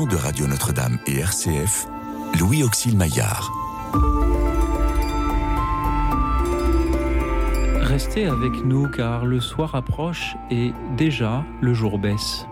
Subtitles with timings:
[0.00, 1.86] de Radio Notre-Dame et RCF,
[2.40, 3.52] Louis Auxil Maillard.
[7.82, 12.46] Restez avec nous car le soir approche et déjà le jour baisse.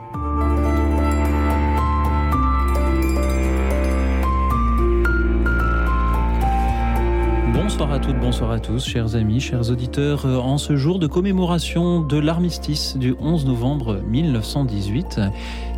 [7.54, 10.26] Bonsoir à toutes, bonsoir à tous, chers amis, chers auditeurs.
[10.26, 15.20] En ce jour de commémoration de l'armistice du 11 novembre 1918,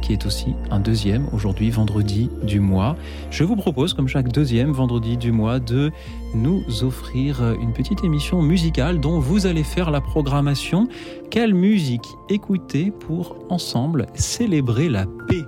[0.03, 2.97] qui est aussi un deuxième, aujourd'hui vendredi du mois,
[3.31, 5.91] je vous propose, comme chaque deuxième vendredi du mois, de
[6.35, 10.89] nous offrir une petite émission musicale dont vous allez faire la programmation.
[11.31, 15.45] Quelle musique écouter pour ensemble célébrer la paix?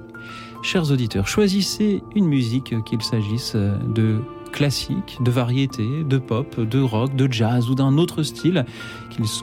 [0.62, 4.22] Chers auditeurs, choisissez une musique, qu'il s'agisse de
[4.54, 8.64] classique, de variété, de pop, de rock, de jazz ou d'un autre style,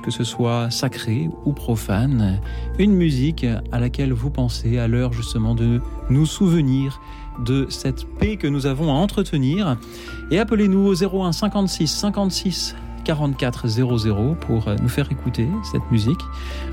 [0.02, 2.40] que ce soit sacré ou profane.
[2.80, 7.02] Une musique à laquelle vous pensez à l'heure justement de nous souvenir
[7.46, 9.78] de cette paix que nous avons à entretenir.
[10.32, 16.22] Et appelez-nous au 01 56 56 44 00 pour nous faire écouter cette musique.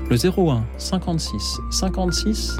[0.09, 2.57] Le 01 56 56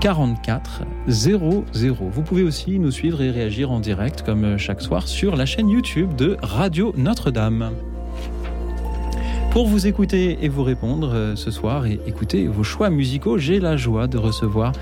[0.00, 1.64] 44 00.
[1.98, 5.68] Vous pouvez aussi nous suivre et réagir en direct comme chaque soir sur la chaîne
[5.68, 7.72] YouTube de Radio Notre-Dame.
[9.54, 13.76] Pour vous écouter et vous répondre ce soir et écouter vos choix musicaux, j'ai la
[13.76, 14.72] joie de recevoir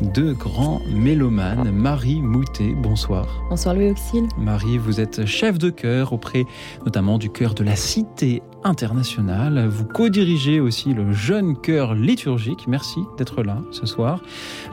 [0.00, 1.70] deux grands mélomanes.
[1.70, 3.26] Marie Moutet, bonsoir.
[3.50, 4.24] Bonsoir Louis Auxil.
[4.38, 6.46] Marie, vous êtes chef de chœur auprès
[6.84, 9.66] notamment du chœur de la Cité internationale.
[9.68, 12.66] Vous co-dirigez aussi le jeune chœur liturgique.
[12.66, 14.20] Merci d'être là ce soir.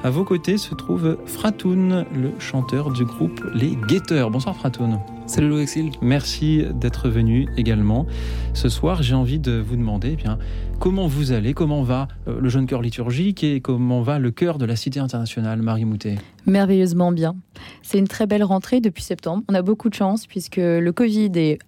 [0.04, 4.32] À vos côtés se trouve Fratoun, le chanteur du groupe Les Guetteurs.
[4.32, 5.00] Bonsoir Fratoun.
[5.28, 5.92] Salut Louis Auxil.
[6.02, 8.06] Merci d'être venu également.
[8.54, 10.38] Ce soir, j'ai envie de vous demander eh bien,
[10.80, 14.66] comment vous allez, comment va le jeune chœur liturgique et comment va le chœur de
[14.66, 16.16] la Cité internationale, Marie Moutet?
[16.48, 17.36] Merveilleusement bien.
[17.82, 19.44] C'est une très belle rentrée depuis septembre.
[19.48, 21.60] On a beaucoup de chance puisque le Covid est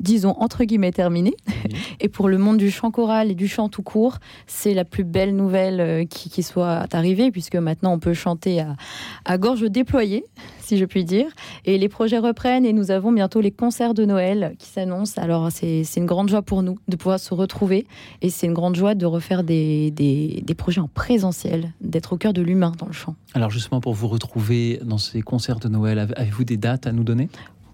[0.00, 1.34] disons entre guillemets terminé.
[2.00, 5.04] Et pour le monde du chant choral et du chant tout court, c'est la plus
[5.04, 8.76] belle nouvelle qui, qui, soit arrivée, puisque maintenant on peut chanter à,
[9.24, 10.24] à, gorge déployée,
[10.60, 11.26] si je puis dire.
[11.64, 15.20] Et les projets reprennent et nous avons bientôt les concerts de Noël qui s'annoncent.
[15.20, 17.86] Alors c'est une grande joie pour nous de pouvoir se retrouver
[18.20, 22.16] et c'est une grande joie de refaire des, des, des projets en présentiel, d'être au
[22.16, 23.14] cœur de l'humain dans le chant.
[23.34, 27.04] Alors justement pour vous retrouver dans ces concerts de Noël, avez-vous des dates à nous
[27.04, 27.28] donner?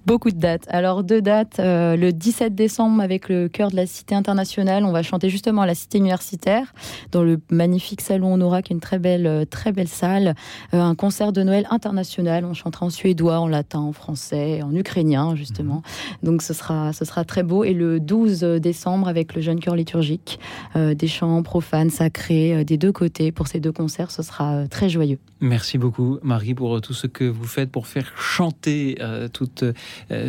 [0.07, 0.65] Beaucoup de dates.
[0.69, 1.61] Alors deux dates.
[1.61, 5.63] Euh, le 17 décembre avec le chœur de la Cité internationale, on va chanter justement
[5.63, 6.73] à la Cité universitaire
[7.13, 10.35] dans le magnifique salon Honora, qui est une très belle, très belle salle.
[10.75, 12.45] Euh, un concert de Noël international.
[12.45, 15.83] On chantera en suédois, en latin, en français, en ukrainien justement.
[16.23, 16.27] Mmh.
[16.27, 17.65] Donc ce sera, ce sera très beau.
[17.65, 20.39] Et le 12 décembre avec le jeune chœur liturgique,
[20.77, 24.55] euh, des chants profanes, sacrés euh, des deux côtés pour ces deux concerts, ce sera
[24.55, 25.19] euh, très joyeux.
[25.41, 29.65] Merci beaucoup Marie pour tout ce que vous faites pour faire chanter euh, toutes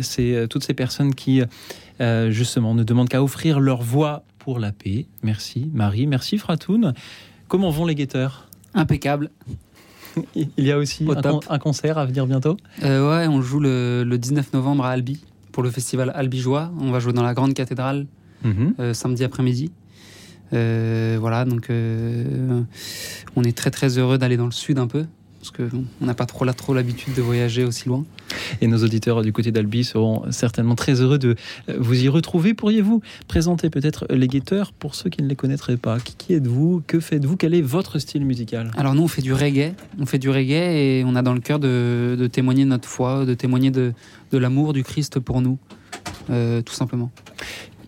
[0.02, 1.42] c'est toutes ces personnes qui,
[2.00, 5.06] euh, justement, ne demandent qu'à offrir leur voix pour la paix.
[5.22, 6.94] Merci Marie, merci Fratoun.
[7.48, 8.48] Comment vont les guetteurs?
[8.74, 9.30] Impeccable.
[10.34, 12.56] Il y a aussi un, con un, concert à venir bientôt?
[12.82, 15.22] Euh, Ouais, on joue le, le, 19 novembre à Albi
[15.52, 16.72] pour le festival Albi Joie.
[16.80, 18.06] On va jouer dans la grande cathédrale
[18.44, 19.70] euh, samedi après-midi.
[20.52, 21.68] Euh, voilà, donc
[23.36, 25.06] on est très très heureux d'aller dans le sud un peu
[25.40, 28.04] parce qu'on n'a pas trop là trop l'habitude de voyager aussi loin.
[28.60, 31.34] Et nos auditeurs du côté d'Albi seront certainement très heureux de
[31.78, 32.52] vous y retrouver.
[32.52, 35.98] Pourriez-vous présenter peut-être les guetteurs pour ceux qui ne les connaîtraient pas?
[35.98, 36.82] Qui, êtes-vous?
[36.86, 37.38] Que faites-vous?
[37.38, 38.70] Quel est votre style musical?
[38.76, 39.72] Alors nous, on fait du reggae.
[39.98, 42.86] On fait du reggae et on a dans le cœur de, de témoigner de notre
[42.86, 43.94] foi, de témoigner de,
[44.32, 45.58] de l'amour du Christ pour nous,
[46.28, 47.10] euh, tout simplement.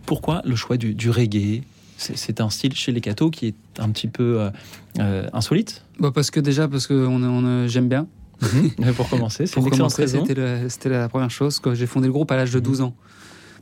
[0.06, 1.64] Pourquoi le choix du, du reggae?
[2.02, 4.50] C'est un style chez les cathos qui est un petit peu euh,
[4.98, 8.06] euh, insolite bah Parce que déjà, parce que on, on, j'aime bien.
[8.40, 8.92] Mm -hmm.
[8.96, 9.60] Pour commencer, c'est.
[10.68, 11.60] C'était la, première chose.
[11.74, 12.94] J'ai fondé le groupe à l'âge de 12 ans.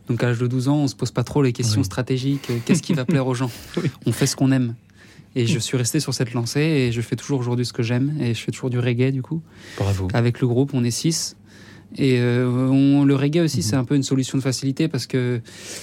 [0.09, 1.93] Donc à l'âge de 12 ans, on se pose pas trop les questions oui.
[1.93, 2.49] stratégiques.
[2.65, 3.51] Qu'est-ce qui va plaire aux gens?
[3.77, 3.91] Oui.
[4.07, 4.75] On fait ce qu'on aime.
[5.37, 8.17] Et je suis resté sur cette lancée et je fais toujours aujourd'hui ce que j'aime.
[8.21, 9.41] Et je fais toujours du reggae du coup.
[9.79, 10.09] Bravo.
[10.13, 11.37] Avec le groupe, on est 6.
[11.97, 15.41] Et euh, on, le reggae aussi, c'est un peu une solution de facilité parce que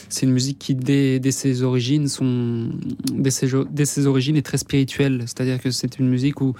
[0.07, 2.69] c'est une musique qui, dès, dès, ses origines, sont,
[3.13, 5.23] dès, ses, dès ses origines, est très spirituelle.
[5.25, 6.55] C'est-à-dire que c'est une musique où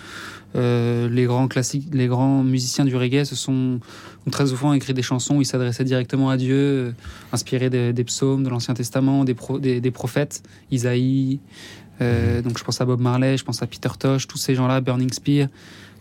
[0.56, 3.80] euh, les grands classiques, les grands musiciens du reggae se sont
[4.26, 6.92] ont très souvent écrit des chansons où ils s'adressaient directement à Dieu, euh,
[7.32, 11.40] inspirés des, des, psaumes de l'Ancien Testament, des, pro, des, des, prophètes, Isaïe.
[12.00, 12.42] Mmh.
[12.44, 15.12] Donc je pense à Bob Marley, je pense à Peter Tosh, tous ces gens-là, Burning
[15.12, 15.48] Spear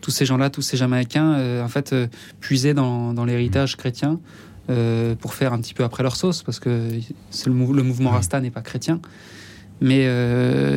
[0.06, 2.06] tous ces gens-là, tous ces Jamaïcains, euh, en fait, euh,
[2.38, 4.20] puisaient dans, dans l'héritage chrétien
[4.70, 6.92] euh, pour faire un petit peu après leur sauce, parce que
[7.44, 9.00] le, mou le, mouvement Rasta n'est pas chrétien.
[9.80, 10.04] Mais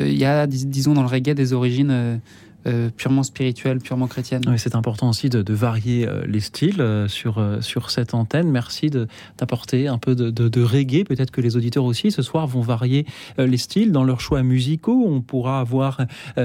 [0.08, 2.20] il y a, dis disons, dans le reggae des origines
[2.67, 4.41] euh, purement spirituelle, purement chrétienne.
[4.57, 8.51] C'est important aussi de, varier euh, les styles euh, sur, sur cette antenne.
[8.51, 11.06] Merci d'apporter un peu de, de, reggae.
[11.06, 13.06] Peut-être que les auditeurs aussi ce soir vont varier
[13.38, 15.06] les styles dans leurs choix musicaux.
[15.07, 16.01] On pourra avoir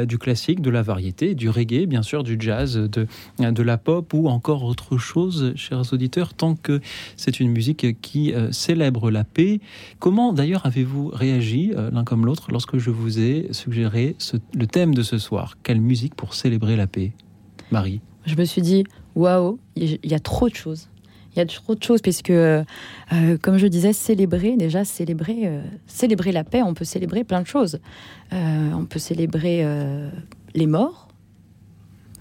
[0.06, 3.06] du classique, de la variété, du reggae, bien sûr, du jazz, de,
[3.38, 6.80] de la pop ou encore autre chose, chers auditeurs, tant que
[7.16, 9.60] c'est une musique qui célèbre la paix.
[9.98, 14.16] Comment d'ailleurs avez-vous réagi l'un comme l'autre lorsque je vous ai suggéré
[14.54, 15.56] le thème de ce soir?
[15.62, 17.12] Quelle musique pour célébrer la paix
[17.70, 18.84] Marie Je me suis dit,
[19.14, 20.88] waouh, il y a trop de choses.
[21.34, 22.64] Il y a trop de choses, puisque, euh,
[23.42, 27.46] comme je disais, célébrer, déjà, célébrer, euh, célébrer la paix, on peut célébrer plein de
[27.46, 27.80] choses.
[28.32, 29.66] Euh, on peut célébrer
[30.54, 31.08] les morts,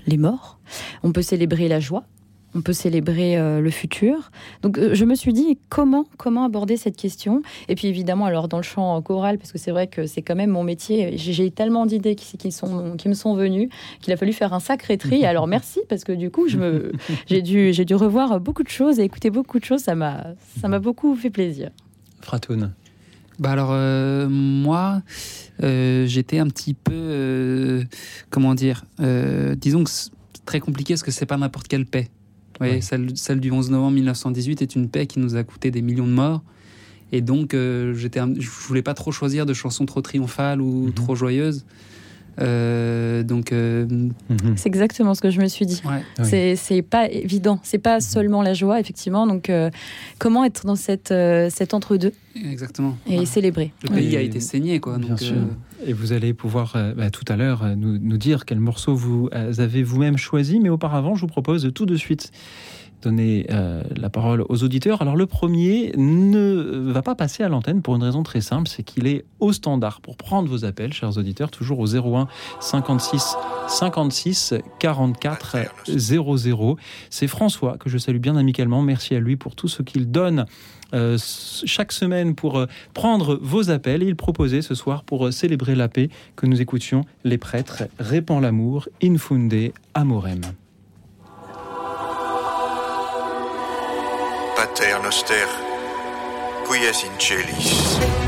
[0.08, 0.60] les morts.
[1.04, 2.06] On peut célébrer la joie
[2.56, 4.32] on peut célébrer euh, le futur.
[4.62, 7.42] Donc euh, je me suis dit comment comment aborder cette question?
[7.68, 10.36] Et puis évidemment alors dans le chant choral parce que c'est vrai que c'est quand
[10.36, 11.18] même mon métier.
[11.18, 13.70] J'ai tellement d'idées qui, sont qui me sont venues
[14.02, 15.26] qu'il a fallu faire un sacré tri.
[15.34, 16.92] Alors merci parce que du coup je me
[17.28, 19.82] j'ai dû j'ai dû revoir beaucoup de choses et écouter beaucoup de choses.
[19.82, 20.28] Ça m'a
[20.60, 21.70] ça m'a beaucoup fait plaisir.
[22.22, 22.74] Fratoun.
[23.40, 25.02] Bah alors euh, moi
[25.60, 27.84] j'étais un petit peu
[28.30, 28.84] comment dire
[29.58, 30.12] disons que c'est
[30.46, 32.10] très compliqué parce que c'est pas n'importe quelle paix.
[32.64, 36.08] Oui, Celle, du 11 novembre 1918 est une paix qui nous a coûté des millions
[36.08, 36.42] de morts.
[37.12, 40.94] Et donc, euh, j'étais, je voulais pas trop choisir de chansons trop triomphales ou mhm.
[40.94, 41.64] trop joyeuses.
[42.42, 44.56] Euh, donc, euh, mhm.
[44.56, 45.84] c'est exactement ce que je me suis dit.
[45.86, 46.56] Ouais.
[46.56, 47.60] C'est pas évident.
[47.62, 48.02] C'est pas mhm.
[48.02, 49.28] seulement la joie, effectivement.
[49.28, 49.52] Donc,
[50.18, 51.14] comment être dans cette,
[51.52, 52.14] cet entre-deux?
[52.36, 52.98] Exactement.
[53.08, 53.72] Et célébrer.
[53.84, 54.98] Le pays a été saigné, quoi.
[54.98, 55.36] Bien sûr.
[55.86, 59.84] Et vous allez pouvoir bah, tout à l'heure nous, nous, dire quel morceau vous avez
[59.84, 60.60] vous-même choisi.
[60.60, 62.32] Mais auparavant, je vous propose tout de suite
[63.04, 65.02] donner euh, la parole aux auditeurs.
[65.02, 68.84] Alors le premier ne va pas passer à l'antenne pour une raison très simple, c'est
[68.84, 70.02] qu'il est au standard.
[70.02, 72.28] Pour prendre vos appels, chers auditeurs, toujours au 01
[72.60, 73.36] 56
[73.68, 75.58] 56 44
[75.88, 76.78] 00.
[77.10, 78.82] C'est François que je salue bien amicalement.
[78.82, 80.46] Merci à lui pour tout ce qu'il donne.
[80.94, 81.18] Euh,
[81.66, 84.04] chaque semaine pour euh, prendre vos appels.
[84.04, 88.88] il proposait ce soir pour célébrer la paix que nous écoutions les prêtres répand l'amour,
[89.02, 90.42] infunde amorem.
[94.74, 95.48] Pater noster,
[96.66, 98.23] qui es in celis.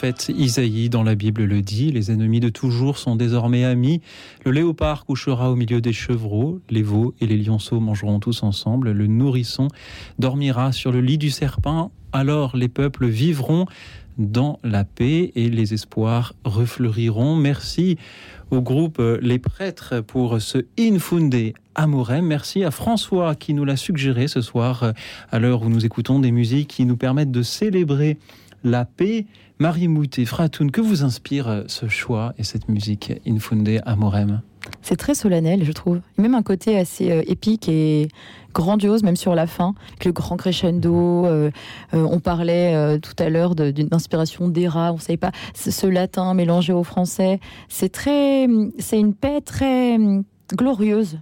[0.00, 4.00] Prophète Isaïe dans la Bible le dit, les ennemis de toujours sont désormais amis.
[4.46, 8.92] Le léopard couchera au milieu des chevreaux, les veaux et les lionceaux mangeront tous ensemble,
[8.92, 9.68] le nourrisson
[10.18, 13.66] dormira sur le lit du serpent, alors les peuples vivront
[14.16, 17.36] dans la paix et les espoirs refleuriront.
[17.36, 17.98] Merci
[18.50, 22.24] au groupe Les Prêtres pour ce Infunde Amorem.
[22.24, 24.94] Merci à François qui nous l'a suggéré ce soir
[25.30, 28.16] à l'heure où nous écoutons des musiques qui nous permettent de célébrer
[28.64, 29.26] la paix.
[29.60, 34.40] Marie Moutet, Fratoun, que vous inspire euh, ce choix et cette musique Infunde Amorem
[34.80, 36.00] C'est très solennel, je trouve.
[36.16, 38.08] Même un côté assez épique et
[38.54, 41.26] grandiose, même sur la fin, avec le grand crescendo.
[41.26, 41.50] Euh,
[41.94, 45.86] euh, on parlait euh, tout à l'heure d'une inspiration d'Era, on ne savait pas ce
[45.86, 47.40] latin mélangé au français.
[47.68, 48.48] C'est très,
[48.78, 49.98] c'est une paix très
[50.54, 51.18] glorieuse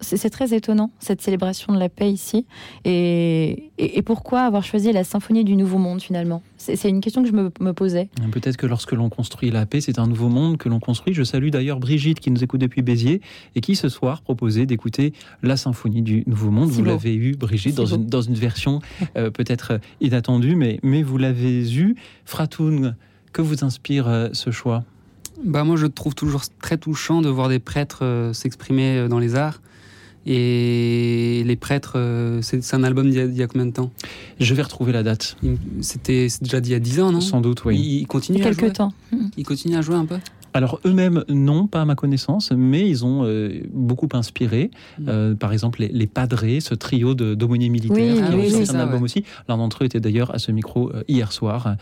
[0.00, 2.46] c'est très étonnant, cette célébration de la paix ici.
[2.84, 3.70] Et,
[4.04, 6.42] pourquoi avoir choisi la symphonie du Nouveau Monde finalement?
[6.58, 8.08] C'est une question que je me, posais.
[8.30, 11.14] Peut-être que lorsque l'on construit la paix, c'est un nouveau monde que l'on construit.
[11.14, 13.20] Je salue d'ailleurs Brigitte qui nous écoute depuis Béziers
[13.54, 15.12] et qui ce soir proposait d'écouter
[15.42, 16.70] la symphonie du Nouveau Monde.
[16.70, 18.80] vous l'avez eu, Brigitte, dans une, dans une, version
[19.16, 21.96] euh, peut-être inattendue, mais, mais vous l'avez eu.
[22.24, 22.96] Fratoun,
[23.32, 24.84] que vous inspire euh, ce choix?
[25.44, 29.34] Bah moi, je trouve toujours très touchant de voir des prêtres euh, s'exprimer dans les
[29.34, 29.60] arts.
[30.26, 33.92] Et les prêtres, euh, c'est un album d'il y, a combien de temps?
[34.40, 35.36] Je vais retrouver la date.
[35.80, 37.20] C'était déjà d'il y a 10 ans, non?
[37.20, 37.78] Sans doute, oui.
[38.00, 38.72] Ils continuent à jouer?
[38.72, 38.92] temps.
[39.36, 40.16] Ils continuent à jouer un peu?
[40.52, 44.70] Alors eux-mêmes, non, pas à ma connaissance, mais ils ont euh, beaucoup inspiré.
[44.98, 45.04] Mm.
[45.08, 49.22] Euh, par exemple, les, les, Padrés, ce trio d'aumôniers militaires, qui ont un album aussi.
[49.48, 51.76] L'un d'entre eux était d'ailleurs à ce micro hier soir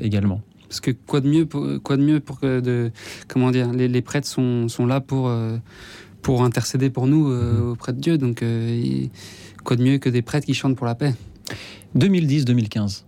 [0.00, 0.42] également.
[0.68, 2.92] Parce que quoi de mieux pour, quoi de mieux pour que de
[3.26, 5.28] comment dire les, les prêtres sont, sont là pour
[6.22, 7.70] pour intercéder pour nous euh, mhm.
[7.70, 8.18] auprès de Dieu.
[8.18, 9.06] Donc, euh,
[9.64, 11.14] quoi de mieux que des prêtres qui chantent pour la paix
[11.96, 13.04] 2010-2015.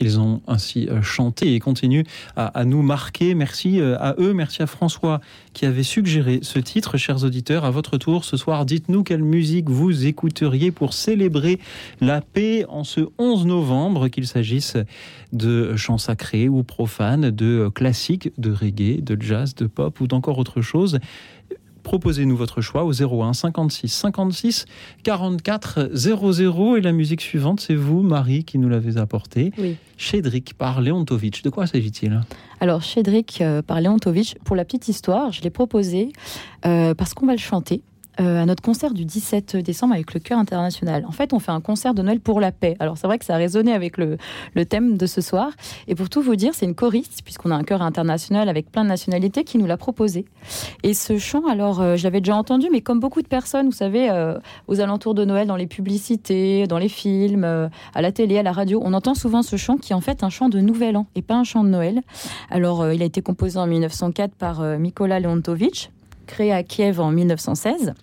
[0.00, 2.02] Ils ont ainsi euh, chanté et continuent
[2.34, 3.36] à, nous marquer.
[3.36, 5.20] Merci à eux, merci à François
[5.52, 6.96] qui avait suggéré ce titre.
[6.96, 11.60] Chers auditeurs, à votre tour ce soir, dites-nous quelle musique vous écouteriez pour célébrer
[12.00, 14.76] la paix en ce 11 novembre, qu'il s'agisse
[15.32, 20.38] de chants sacrés ou profanes, de classiques, de reggae, de jazz, de pop ou d'encore
[20.38, 20.98] autre chose.
[21.82, 24.66] Proposez-nous votre choix au 01 56 56
[25.02, 26.76] 44 00.
[26.76, 29.52] Et la musique suivante, c'est vous, Marie, qui nous l'avez apportée.
[29.58, 29.76] Oui.
[29.96, 31.42] Chédric par Leontovitch.
[31.42, 32.20] De quoi s'agit-il?
[32.60, 36.12] Alors, Chédric euh, par Leontovitch, pour la petite histoire, je l'ai proposé
[36.66, 37.82] euh, parce qu'on va le chanter.
[38.20, 41.06] Euh, à notre concert du 17 décembre avec le Chœur International.
[41.08, 42.76] En fait, on fait un concert de Noël pour la paix.
[42.78, 44.18] Alors, c'est vrai que ça a résonné avec le,
[44.66, 45.50] thème de ce soir.
[45.88, 48.84] Et pour tout vous dire, c'est une choriste, puisqu'on a un chœur international avec plein
[48.84, 50.26] de nationalités, qui nous l'a proposé.
[50.82, 53.72] Et ce chant, alors, euh, je l'avais déjà entendu, mais comme beaucoup de personnes, vous
[53.72, 54.38] savez, euh,
[54.68, 58.52] aux alentours de Noël, dans les publicités, dans les films, à la télé, à la
[58.52, 61.06] radio, on entend souvent ce chant qui est en fait un chant de Nouvel An
[61.14, 62.02] et pas un chant de Noël.
[62.50, 65.88] Alors, il a été composé en 1904 par Mikola Leontovitch
[66.26, 67.94] créé à Kiev en 1916.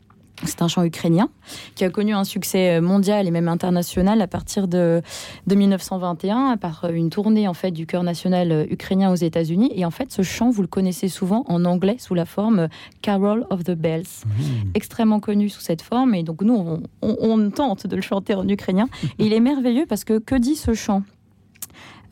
[0.45, 1.29] C'est un chant ukrainien
[1.75, 5.01] qui a connu un succès mondial et même international à partir de,
[5.47, 9.71] 1921 par une tournée en fait du chœur national ukrainien aux États-Unis.
[9.75, 12.69] Et en fait, ce chant, vous le connaissez souvent en anglais sous la forme
[13.01, 14.31] Carol of the Bells, mmh.
[14.75, 16.15] extrêmement connu sous cette forme.
[16.15, 18.87] Et donc nous, on, on, tente de le chanter en ukrainien.
[19.17, 21.03] Et il est merveilleux parce que que dit ce chant?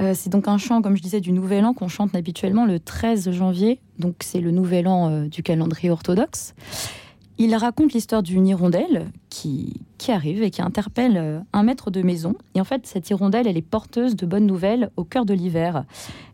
[0.01, 2.79] Euh, c'est donc un chant, comme je disais, du Nouvel An qu'on chante habituellement le
[2.79, 3.79] 13 janvier.
[3.99, 6.53] Donc c'est le Nouvel An euh, du calendrier orthodoxe.
[7.39, 12.01] Il raconte l'histoire d'une hirondelle qui, qui arrive et qui interpelle euh, un maître de
[12.01, 12.35] maison.
[12.55, 15.85] Et en fait, cette hirondelle, elle est porteuse de bonnes nouvelles au cœur de l'hiver.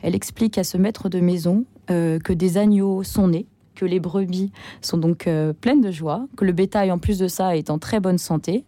[0.01, 4.51] Elle explique à ce maître de maison que des agneaux sont nés que les brebis
[4.82, 7.80] sont donc euh, pleines de joie, que le bétail en plus de ça est en
[7.80, 8.65] très bonne santé.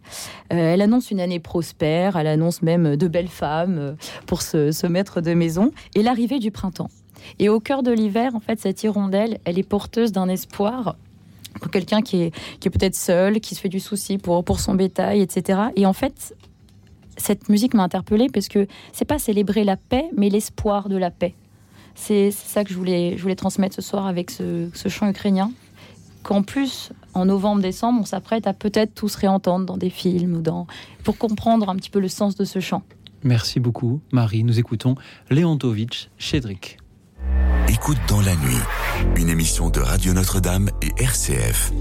[0.52, 3.92] Euh, elle annonce une année prospère, elle annonce même de belles femmes euh,
[4.26, 6.90] pour ce, maître de maison et l'arrivée du printemps.
[7.38, 10.96] Et au cœur de l'hiver, en fait, cette hirondelle, elle est porteuse d'un espoir
[11.60, 14.60] pour quelqu'un qui est, qui est peut-être seul, qui se fait du souci pour, pour
[14.60, 15.60] son bétail, etc.
[15.74, 16.34] Et en fait,
[17.16, 21.10] cette musique m'a interpellée parce que c'est pas célébrer la paix, mais l'espoir de la
[21.10, 21.34] paix.
[21.96, 25.50] C'est ça que je voulais, je voulais transmettre ce soir avec ce, chant ukrainien.
[26.22, 30.66] Qu'en plus, en novembre-décembre, on s'apprête à peut-être tous réentendre dans des films ou dans
[31.02, 32.82] pour comprendre un petit peu le sens de ce chant.
[33.24, 34.44] Merci beaucoup, Marie.
[34.44, 34.94] Nous écoutons
[35.30, 36.78] Leontovitch Chédric.
[37.68, 38.60] Écoute dans la nuit,
[39.16, 41.72] une émission de Radio Notre-Dame et RCF.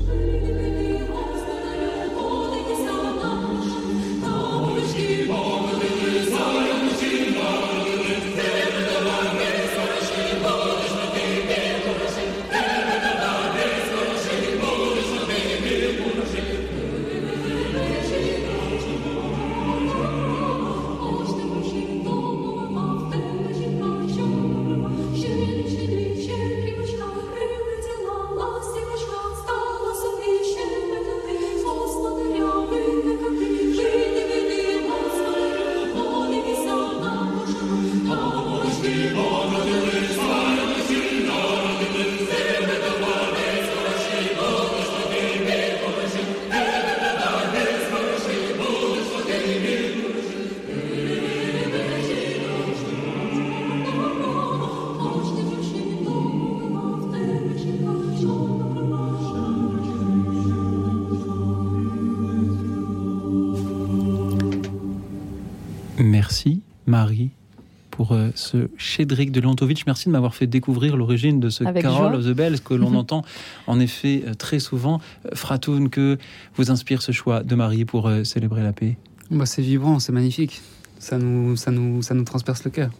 [68.75, 69.85] Euh, ce Chédric de Lantovitch.
[69.85, 73.23] Merci de m'avoir fait découvrir l'origine de ce Carol of the Bells que l'on entend
[73.67, 75.01] en effet euh, très souvent.
[75.25, 76.17] Euh, Fratoun, que
[76.55, 78.97] vous inspire ce choix de Marie pour célébrer la paix?
[79.31, 80.61] Bah, C'est vibrant, c'est magnifique.
[80.99, 82.91] Ça nous, ça, nous, ça nous transperce le cœur.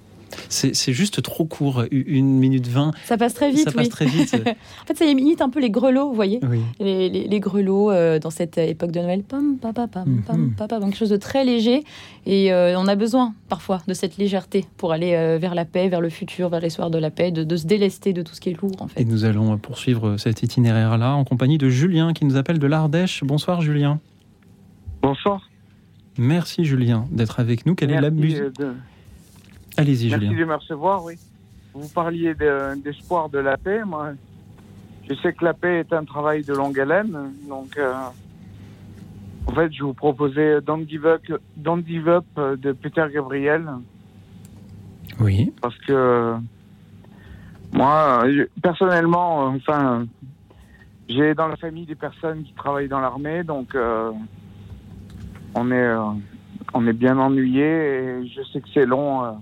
[0.50, 2.91] C'est juste trop court, une minute vingt.
[3.06, 3.65] Ça passe très vite.
[3.65, 4.36] Ça passe très vite.
[4.84, 6.39] en fait, ça imite un peu les grelots, vous voyez
[6.80, 9.24] les, grelots euh, dans cette époque de Noël.
[9.24, 10.56] Pam, pam, pam, mhm.
[10.56, 11.84] pam, quelque chose de très léger.
[12.26, 15.89] Et euh, on a besoin parfois de cette légèreté pour aller euh, vers la paix,
[15.89, 18.41] vers le futur, vers les soirs de la paix, de, se délester de tout ce
[18.41, 18.76] qui est lourd.
[18.80, 19.02] En fait.
[19.02, 23.24] Et nous allons poursuivre cet itinéraire-là en compagnie de Julien qui nous appelle de l'Ardèche.
[23.24, 24.00] Bonsoir Julien.
[25.02, 25.50] Bonsoir.
[26.17, 27.76] Merci Julien d'être avec nous.
[27.76, 28.41] Quelle est la musique
[29.78, 30.18] Allez-y, Julien.
[30.20, 31.16] Merci de me recevoir, oui.
[31.74, 32.34] Vous parliez
[32.84, 33.84] d'espoir de, la paix.
[33.84, 34.14] Moi,
[35.10, 37.34] je sais que la paix est un travail de longue haleine.
[37.50, 37.94] Donc, euh,
[39.48, 41.22] en fait, je vous proposais Don't Give Up,
[41.58, 43.66] Don't Give Up de Peter Gabriel.
[45.20, 45.54] Oui.
[45.62, 46.36] Parce que
[47.74, 48.24] moi,
[48.62, 50.08] personnellement, enfin,
[51.10, 54.12] j'ai dans la famille des personnes qui travaillent dans l'armée, donc euh,
[55.54, 56.00] on est euh,
[56.74, 59.38] on est bien ennuyé et je sais que c'est long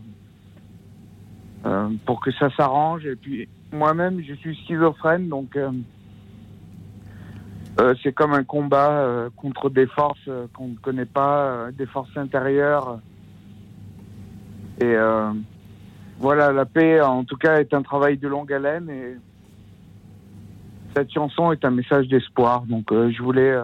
[1.66, 3.06] euh, pour que ça s'arrange.
[3.06, 5.72] Et puis moi-même, je suis schizophrène, donc euh,
[7.80, 13.00] euh, c'est comme un combat contre des forces qu'on ne connaît pas, des forces intérieures.
[14.82, 14.96] Et
[16.20, 19.16] voilà, la paix, en tout cas, est un travail de longue haleine et
[20.96, 22.64] cette chanson est un message d'espoir.
[22.64, 23.58] Donc, je voulais,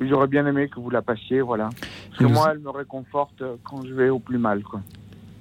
[0.00, 1.68] j'aurais bien aimé que vous la passiez, voilà.
[2.08, 4.80] Parce que moi, elle me réconforte quand je vais au plus mal, quoi.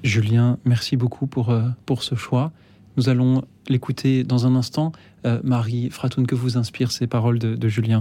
[0.04, 2.52] Julien, merci beaucoup pour, euh, pour ce choix.
[2.98, 4.92] Nous allons l'écouter dans un instant.
[5.26, 8.00] Euh, Marie Fratoun, que vous inspirent ces paroles de, Julien?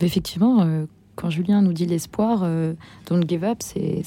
[0.00, 0.86] Effectivement, euh,
[1.16, 2.46] quand Julien nous dit l'espoir,
[3.08, 4.02] don't give up, c'est,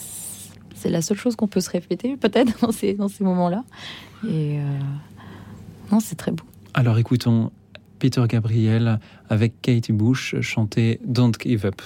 [0.75, 3.63] c'est la seule chose qu'on peut se répéter peut-être dans ces, dans ces moments-là.
[4.27, 4.59] Et
[5.91, 6.43] non, c'est très beau.
[6.73, 7.51] Alors écoutons
[7.99, 11.81] Peter Gabriel avec Katie Bush chanter Don't Give Up.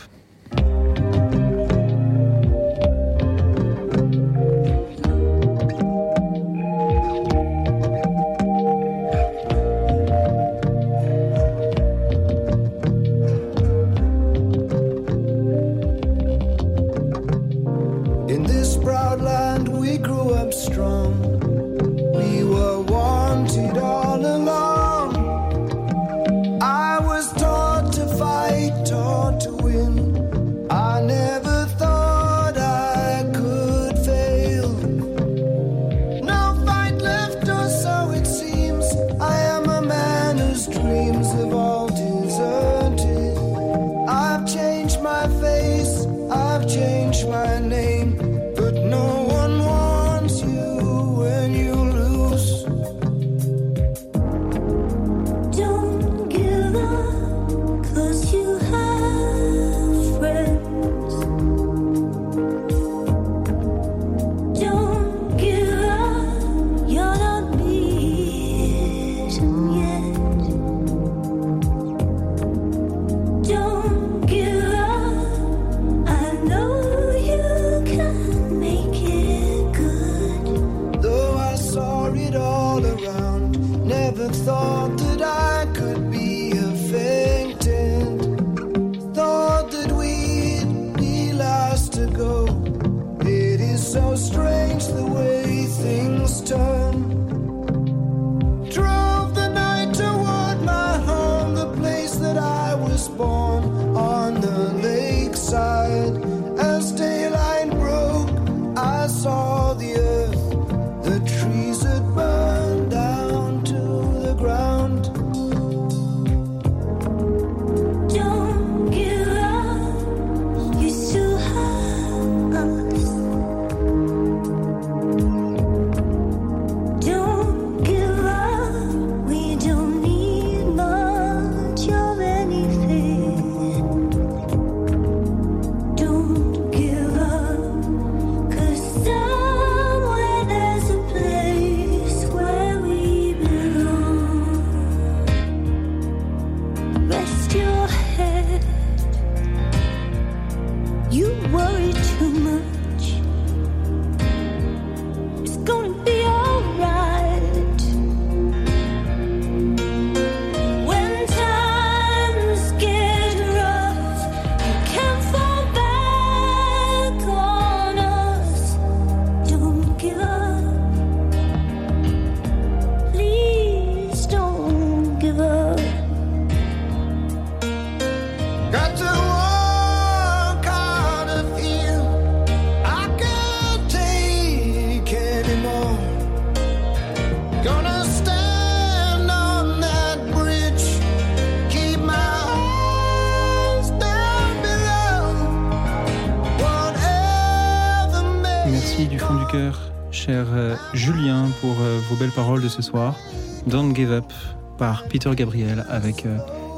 [205.10, 206.26] Peter Gabriel avec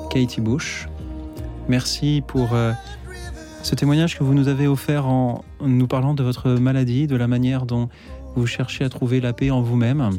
[0.10, 0.88] Katie Bush.
[1.68, 2.50] Merci pour
[3.64, 7.28] ce témoignage que vous nous avez offert en nous parlant de votre maladie, de la
[7.28, 7.90] manière dont
[8.36, 10.12] vous cherchez à trouver la paix en vous-même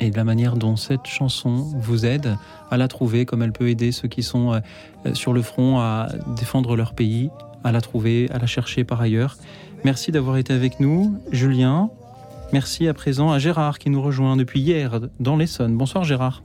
[0.00, 2.36] et de la manière dont cette chanson vous aide
[2.70, 6.08] à la trouver, comme elle peut aider ceux qui sont euh, sur le front à
[6.36, 7.30] défendre leur pays,
[7.62, 9.36] à la trouver, à la chercher par ailleurs.
[9.84, 11.90] Merci d'avoir été avec nous, Julien.
[12.52, 15.76] Merci à présent à Gérard qui nous rejoint depuis hier dans l'Essonne.
[15.76, 16.42] Bonsoir Gérard.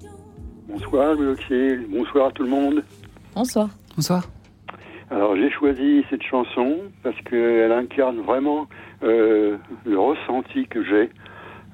[0.70, 1.36] Bonsoir Louis
[1.90, 2.84] bonsoir à tout le monde.
[3.34, 3.70] Bonsoir.
[3.96, 4.24] Bonsoir.
[5.10, 8.68] Alors j'ai choisi cette chanson parce qu'elle incarne vraiment
[9.02, 11.10] euh, le ressenti que j'ai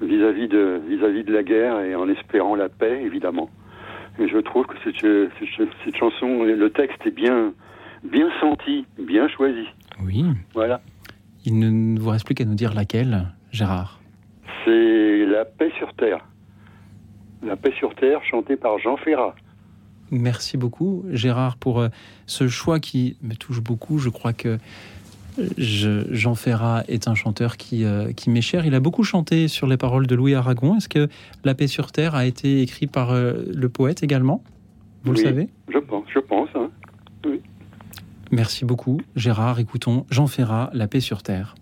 [0.00, 3.50] vis-à-vis de vis-à-vis de la guerre et en espérant la paix évidemment.
[4.18, 7.52] Et je trouve que cette, cette, cette chanson, le texte est bien
[8.02, 9.66] bien senti, bien choisi.
[10.02, 10.24] Oui.
[10.54, 10.80] Voilà.
[11.44, 14.00] Il ne vous reste plus qu'à nous dire laquelle, Gérard.
[14.64, 16.24] C'est La paix sur terre.
[17.42, 19.34] La paix sur terre chantée par Jean Ferrat.
[20.10, 21.88] Merci beaucoup, Gérard, pour euh,
[22.26, 23.98] ce choix qui me touche beaucoup.
[23.98, 24.58] Je crois que
[25.58, 28.66] Jean Ferrat est un chanteur qui, euh, qui m'est cher.
[28.66, 30.76] Il a beaucoup chanté sur les paroles de Louis Aragon.
[30.76, 31.08] Est-ce que
[31.44, 34.42] La paix sur terre a été écrit par euh, le poète également?
[35.04, 35.48] Vous le savez?
[35.72, 36.48] Je pense, je pense.
[36.54, 36.70] Hein.
[37.26, 37.40] Oui.
[38.30, 39.60] Merci beaucoup, Gérard.
[39.60, 41.54] Écoutons Jean Ferrat, La paix sur terre.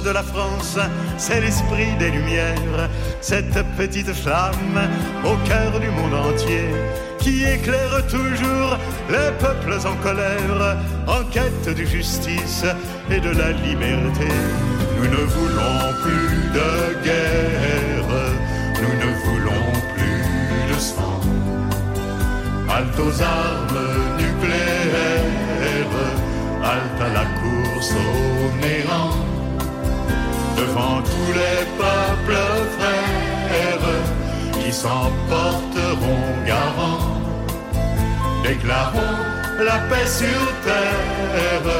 [0.00, 0.78] De la France,
[1.16, 2.90] c'est l'esprit des Lumières,
[3.20, 4.80] cette petite flamme
[5.24, 6.68] au cœur du monde entier
[7.20, 8.76] qui éclaire toujours
[9.08, 12.64] les peuples en colère, en quête de justice
[13.10, 14.28] et de la liberté.
[14.96, 16.70] Nous ne voulons plus de
[17.04, 18.12] guerre,
[18.82, 20.24] nous ne voulons plus
[20.72, 21.20] de sang.
[22.68, 23.86] Halte aux armes
[24.18, 25.98] nucléaires,
[26.62, 27.94] halte à la course au
[28.64, 29.16] néant
[30.56, 32.42] devant tous les peuples
[32.76, 33.90] frères
[34.58, 37.04] qui s'emporteront garant.
[38.42, 39.18] Déclarons
[39.64, 41.70] la paix sur terre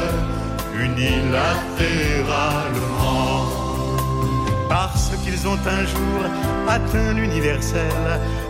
[0.77, 3.04] unilatéralement.
[5.23, 6.19] Qu'ils ont un jour
[6.67, 7.81] atteint l'universel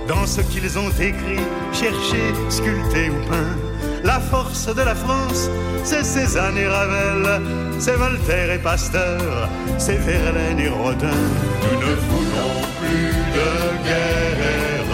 [0.07, 1.39] dans ce qu'ils ont écrit,
[1.71, 3.55] cherché, sculpté ou peint
[4.03, 5.49] la force de la France,
[5.83, 7.41] c'est Cézanne et Ravel,
[7.79, 9.49] c'est Voltaire et Pasteur,
[9.79, 11.21] c'est Verlaine et Rodin.
[11.63, 14.93] Nous ne voulons plus de guerre,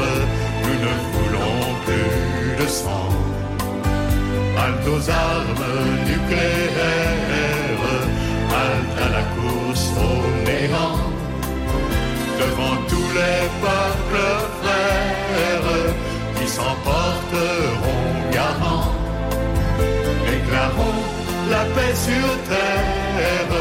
[0.63, 3.09] nous ne voulons plus de sang.
[4.57, 5.67] Halte aux armes
[6.05, 7.11] nucléaires,
[8.49, 11.10] halte à la course au néant.
[12.41, 14.29] Devant tous les peuples
[14.61, 15.73] frères
[16.37, 18.91] qui s'emporteront garant
[21.49, 23.55] la paix sur terre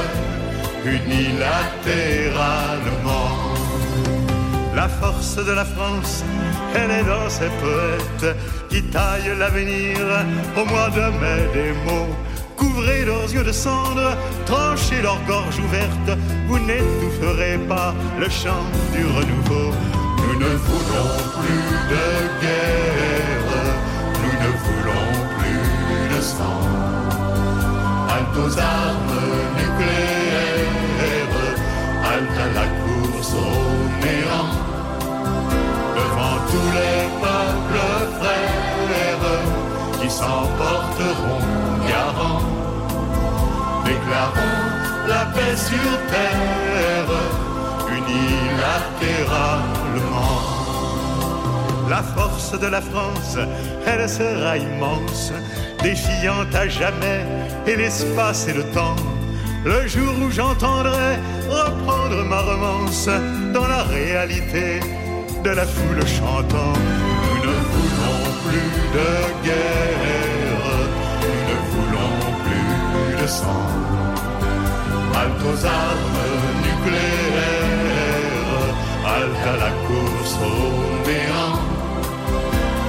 [0.84, 3.30] unilatéralement.
[4.74, 6.24] La force de la France,
[6.74, 8.34] elle est dans ses poètes
[8.70, 9.98] qui taillent l'avenir
[10.56, 12.16] au mois de mai des mots.
[12.60, 16.12] Couvrez leurs yeux de cendre, tranchez leurs gorges ouvertes,
[16.46, 19.72] vous n'étoufferez pas le chant du renouveau.
[20.18, 22.06] Nous ne voulons plus de
[22.42, 23.56] guerre,
[24.22, 26.60] nous ne voulons plus de sang.
[28.12, 29.22] Halte aux armes
[29.60, 31.38] nucléaires,
[32.04, 33.52] halte à la course au
[34.04, 34.52] néant.
[35.96, 37.82] Devant tous les peuples
[38.20, 39.40] frères
[39.98, 41.44] qui s'emporteront
[41.88, 42.49] garant,
[45.08, 47.10] la paix sur terre
[47.88, 50.40] unilatéralement.
[51.88, 53.38] La force de la France,
[53.86, 55.32] elle sera immense
[55.82, 57.24] défiant à jamais
[57.66, 58.96] et l'espace et le temps.
[59.64, 61.18] Le jour où j'entendrai
[61.48, 63.08] reprendre ma romance
[63.52, 64.80] dans la réalité
[65.44, 66.72] de la foule chantant.
[67.24, 69.10] Nous ne voulons plus de
[69.44, 70.66] guerre,
[71.22, 73.66] nous ne voulons plus de sang.
[75.14, 76.22] Halte aux armes
[76.66, 78.10] nucléaires,
[79.04, 80.56] halte à la course au
[81.06, 81.58] néant,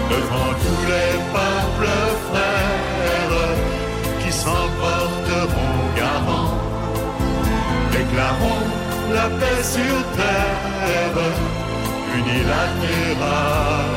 [0.09, 1.95] devant tous les peuples
[2.27, 3.41] frères
[4.21, 6.55] qui s'emporteront garants.
[7.91, 8.65] Déclarons
[9.13, 11.19] la paix sur terre,
[12.17, 13.91] unilatéralement.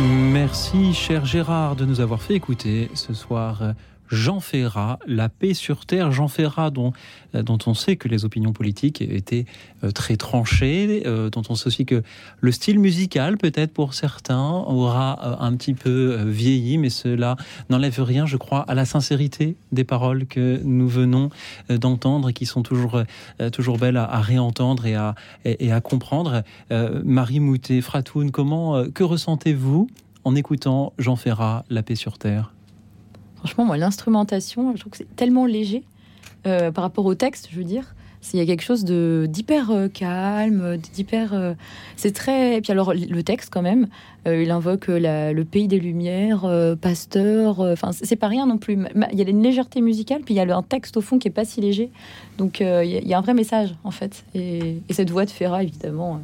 [0.00, 3.62] Merci, cher Gérard, de nous avoir fait écouter ce soir
[4.10, 6.12] Jean Ferrat, La paix sur terre.
[6.12, 6.92] Jean Ferrat, dont,
[7.34, 9.44] euh, on sait que les opinions politiques étaient
[9.84, 12.02] euh, très tranchées, euh, dont on sait aussi que
[12.40, 17.36] le style musical, peut-être pour certains, aura un petit peu vieilli, mais cela
[17.70, 21.30] n'enlève rien, je crois, à la sincérité des paroles que nous venons
[21.68, 23.02] d'entendre et qui sont toujours,
[23.52, 26.42] toujours belles à, réentendre et à, et, à comprendre.
[26.70, 29.88] Marie Moutet, Fratoun, comment, que ressentez-vous
[30.24, 32.52] en écoutant Jean Ferrat, La paix sur terre?
[33.38, 35.84] Franchement, moi, l'instrumentation, je trouve que c'est tellement léger
[36.46, 37.94] euh, par rapport au texte, je veux dire.
[38.34, 41.32] Il y a quelque chose de d'hyper euh, calme, d'hyper.
[41.32, 41.54] Euh,
[41.96, 42.56] c'est très.
[42.56, 43.86] Et puis alors le texte quand même,
[44.26, 46.46] il invoque le pays des lumières,
[46.80, 47.60] Pasteur.
[47.60, 48.76] Enfin, c'est pas rien non plus.
[49.12, 51.28] Il y a une légèreté musicale, puis il y a un texte au fond qui
[51.28, 51.90] est pas si léger.
[52.38, 54.24] Donc il y, a un vrai message en fait.
[54.34, 56.20] Et, cette voix de Ferrat évidemment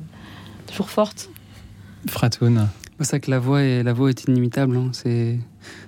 [0.66, 1.30] toujours forte.
[2.08, 2.68] Fratoun.
[3.04, 4.78] C'est ça que la voix est, la voix est inimitable.
[4.78, 4.88] Hein.
[4.92, 5.38] C'est,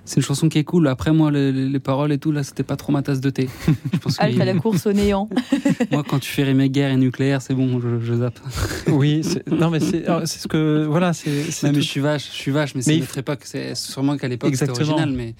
[0.05, 0.87] c'est une chanson qui est cool.
[0.87, 3.49] Après, moi, les, paroles et tout, là, c'était pas trop ma tasse de thé.
[3.93, 5.27] Je pense ah, la course au néant.
[5.91, 8.39] moi, quand tu fais rimer guerre et nucléaire, c'est bon, je, zappe.
[8.87, 10.85] oui, non, mais c'est, c'est ce que.
[10.85, 11.45] Voilà, c'est.
[11.63, 14.27] mais je suis vache, je suis vache, mais, mais c'est pas que c'est sûrement qu'à
[14.27, 15.33] l'époque c'était original, mais.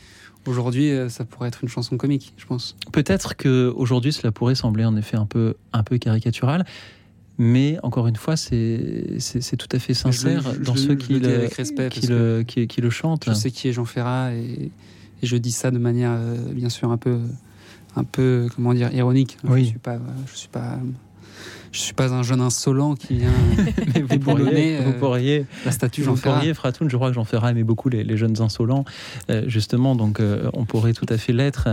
[0.48, 2.78] Aujourd'hui, euh, ça pourrait être une chanson comique, je pense.
[2.94, 6.66] Peut-être que aujourd'hui, cela pourrait sembler en effet un peu, un peu caricatural.
[7.38, 9.18] Mais encore une fois, c'est
[9.58, 11.48] tout à fait sincère dans ceux qui, le,
[11.90, 13.26] qui, le, qui, le chantent.
[13.28, 14.72] Je sais qui est Jean Ferrat et,
[15.22, 17.20] et je dis ça de manière, euh, bien sûr, un peu,
[17.96, 19.38] un peu comment dire, ironique.
[19.44, 19.66] Oui.
[19.66, 20.00] Je suis pas,
[20.32, 20.80] je suis pas
[21.78, 23.30] je suis pas un jeune insolent qui vient
[23.94, 26.42] mais vous pourriez, vous euh, pourriez, la statue Jean Ferrat.
[26.56, 28.84] Fratoun, je crois que Jean Ferrat aimait beaucoup les, jeunes insolents,
[29.30, 31.68] euh, justement, donc euh, on pourrait tout à fait l'être.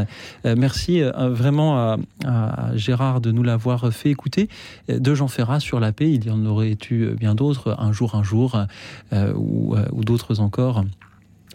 [0.44, 4.48] merci vraiment à, Gérard de nous l'avoir fait écouter.
[4.88, 8.14] De Jean Ferrat sur la paix, il y en aurait eu bien d'autres, un jour,
[8.14, 8.58] un jour,
[9.12, 10.84] ou, ou d'autres encore?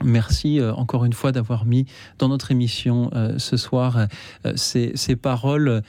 [0.03, 1.85] Merci euh, encore une fois d'avoir mis
[2.17, 4.07] dans notre émission euh, ce soir
[4.45, 5.81] euh, ces, paroles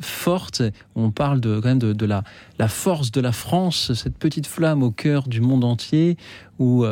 [0.00, 0.62] fortes.
[0.94, 2.22] On parle de, quand même de, la,
[2.58, 6.16] la, force de la France, cette petite flamme au cœur du monde entier,
[6.58, 6.84] où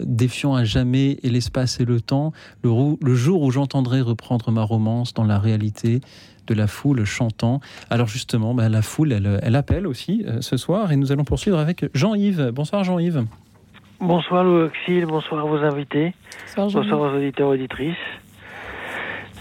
[0.00, 5.12] défiant à jamais et l'espace et le temps, le, jour où j'entendrai reprendre ma romance
[5.12, 6.00] dans la réalité
[6.46, 7.60] de la foule chantant.
[7.90, 11.58] Alors justement, ben, la foule, elle, elle appelle aussi ce soir et nous allons poursuivre
[11.58, 12.52] avec Jean-Yves.
[12.54, 13.24] Bonsoir Jean-Yves.
[14.02, 16.12] Bonsoir Louis bonsoir à vos invités,
[16.56, 17.94] bonsoir, aux auditeurs et auditrices.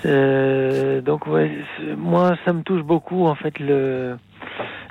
[0.05, 1.25] Euh, donc
[1.97, 4.17] moi ça me touche beaucoup en fait le,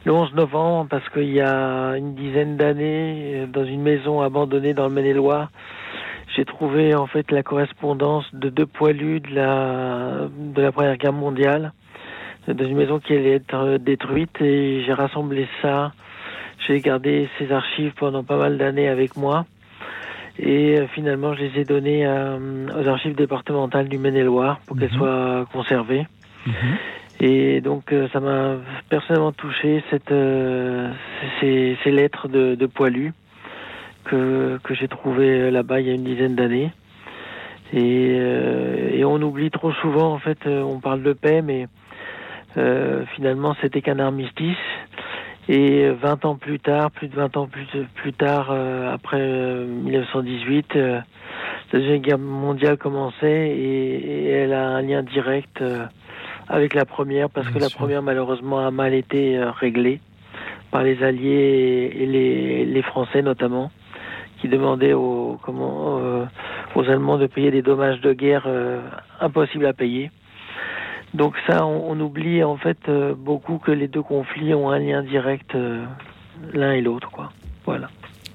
[0.05, 4.89] le 11 novembre parce qu'il y a une dizaine d'années dans une maison abandonnée dans
[4.89, 5.53] le Maine-et-Loire
[6.35, 11.13] j'ai trouvé en fait la correspondance de deux poilus de la de la Première Guerre
[11.13, 11.73] mondiale
[12.49, 15.93] dans une maison qui allait être détruite et j'ai rassemblé ça.
[16.67, 19.47] J'ai gardé ces archives pendant pas mal d'années avec moi
[20.43, 24.93] et euh, finalement, je les ai donnés euh, aux archives départementales du Maine-et-Loire pour qu'elles
[24.93, 24.99] mhm.
[24.99, 26.07] soient conservées.
[26.47, 26.55] Mhm.
[27.21, 28.57] Et donc, euh, ça m'a
[28.89, 30.15] personnellement touché cette,
[31.41, 33.13] ces, ces, lettres de, de poilus
[34.05, 36.71] que, que j'ai trouvées là-bas il y a une dizaine d'années.
[37.75, 38.17] Et,
[38.95, 41.69] et, on oublie trop souvent, en fait, on parle de paix, mais
[43.15, 44.57] finalement, c'était qu'un armistice.
[45.53, 50.77] Et 20 ans plus tard, plus de 20 ans plus, plus tard, euh, après 1918,
[50.77, 51.01] euh, euh,
[51.73, 55.61] la Deuxième Guerre mondiale commençait et, elle a un lien direct
[56.47, 59.99] avec la première parce que la première malheureusement a mal été réglée
[60.71, 63.73] par les Alliés et, les, les, Français notamment,
[64.41, 66.01] qui demandaient aux, comment,
[66.77, 68.47] aux Allemands de payer des dommages de guerre
[69.21, 70.13] impossibles à payer.
[71.15, 75.03] Donc ça, on, oublie en fait euh, beaucoup que les deux conflits ont un lien
[75.03, 75.85] direct euh,
[76.53, 77.33] l'un et l'autre, quoi.
[77.65, 77.89] Voilà.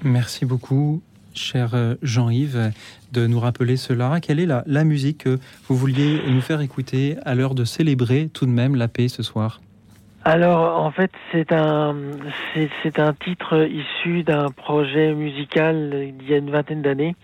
[0.03, 1.01] Merci beaucoup,
[1.33, 2.71] cher euh, Jean-Yves,
[3.13, 4.19] de nous rappeler cela.
[4.19, 8.29] Quelle est la, la, musique que vous vouliez nous faire écouter à l'heure de célébrer
[8.33, 9.61] tout de même la paix ce soir?
[10.25, 11.95] Alors en fait c'est un
[12.81, 17.15] c'est un titre issu d'un projet musical d'il y a une vingtaine d'années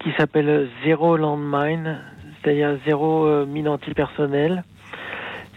[0.00, 1.98] qui s'appelle Zéro Landmine,
[2.42, 4.64] c'est-à-dire zéro mine antipersonnelle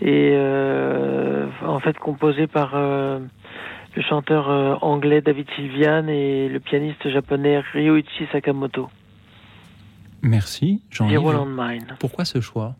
[0.02, 3.20] et euh, en fait composé par euh,
[3.96, 8.90] le chanteur euh, anglais David Sylvian et le pianiste japonais Ryuichi Sakamoto.
[10.22, 11.96] Merci, Jean-Yves.
[12.00, 12.76] Pourquoi ce choix?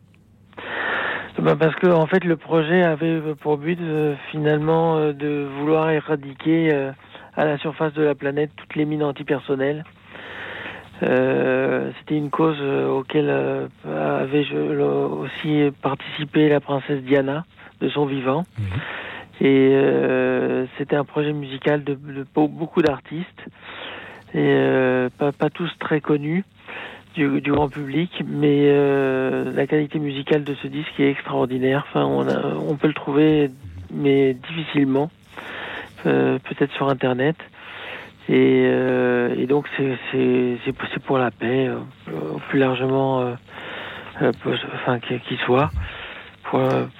[1.38, 3.78] Bah, Parce que en fait le projet avait pour but
[4.30, 6.90] finalement de vouloir éradiquer
[7.34, 9.84] à la surface de la planète toutes les mines antipersonnelles.
[11.02, 13.30] Euh, C'était une cause auquel
[13.84, 17.44] avait aussi participé la princesse Diana
[17.80, 18.44] de son vivant.
[18.58, 18.66] Mhm.
[19.42, 23.46] Et euh, c'était un projet musical de, de beaucoup d'artistes,
[24.34, 26.44] et euh, pas, pas, tous très connus
[27.14, 31.86] du, du grand public, mais euh, la qualité musicale de ce disque est extraordinaire.
[31.88, 33.50] Enfin, on, a, on peut le trouver,
[33.90, 35.10] mais difficilement,
[36.04, 37.36] euh, peut-être sur Internet.
[38.30, 41.80] Et, euh, et donc c'est pour la paix, euh,
[42.48, 43.34] plus largement,
[44.16, 45.70] enfin qui soit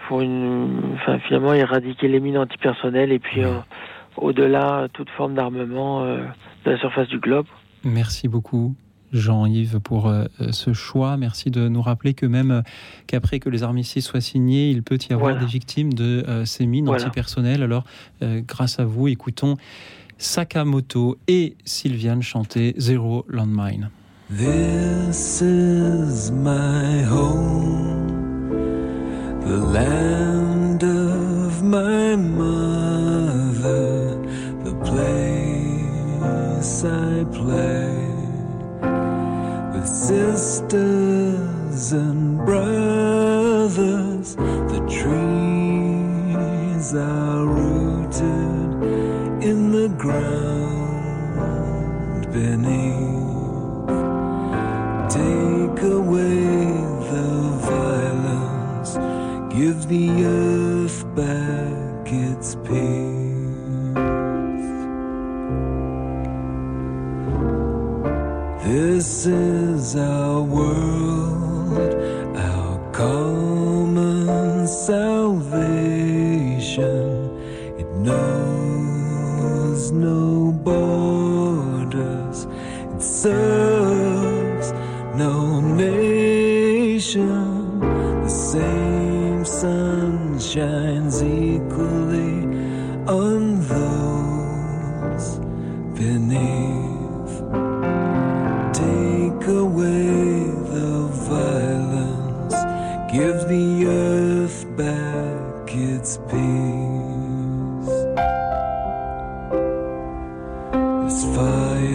[0.08, 3.58] pour, une, enfin, finalement éradiquer les mines antipersonnelles et puis euh,
[4.16, 6.24] au-delà toute forme d'armement euh,
[6.64, 7.46] de la surface du globe.
[7.84, 8.74] Merci beaucoup.
[9.12, 11.16] Jean-Yves, pour euh, ce choix.
[11.16, 12.62] Merci de nous rappeler que même
[13.08, 16.88] qu'après que les armistices soient signés, il peut y avoir des victimes de ces mines
[16.88, 17.64] antipersonnelles.
[17.64, 17.82] Alors,
[18.22, 19.56] grâce à vous, écoutons
[20.20, 23.90] Sakamoto et Sylviane chanter Zero Landmine.
[24.28, 27.80] This is my home.
[29.50, 34.14] the land of my mother,
[34.62, 37.96] the place I play
[39.72, 44.36] with sisters and brothers.
[44.36, 47.69] The trees are
[49.50, 51.42] in the ground
[52.32, 53.88] beneath.
[55.18, 56.44] Take away
[57.12, 57.30] the
[57.70, 58.92] violence,
[59.56, 63.10] Give the earth back its peace.
[68.64, 70.99] This is our world,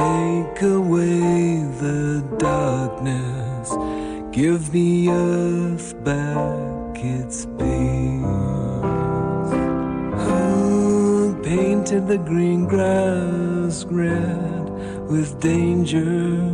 [0.00, 3.68] Take away the darkness,
[4.32, 8.24] give the earth back its peace.
[10.24, 14.70] Who painted the green grass red
[15.10, 16.49] with danger?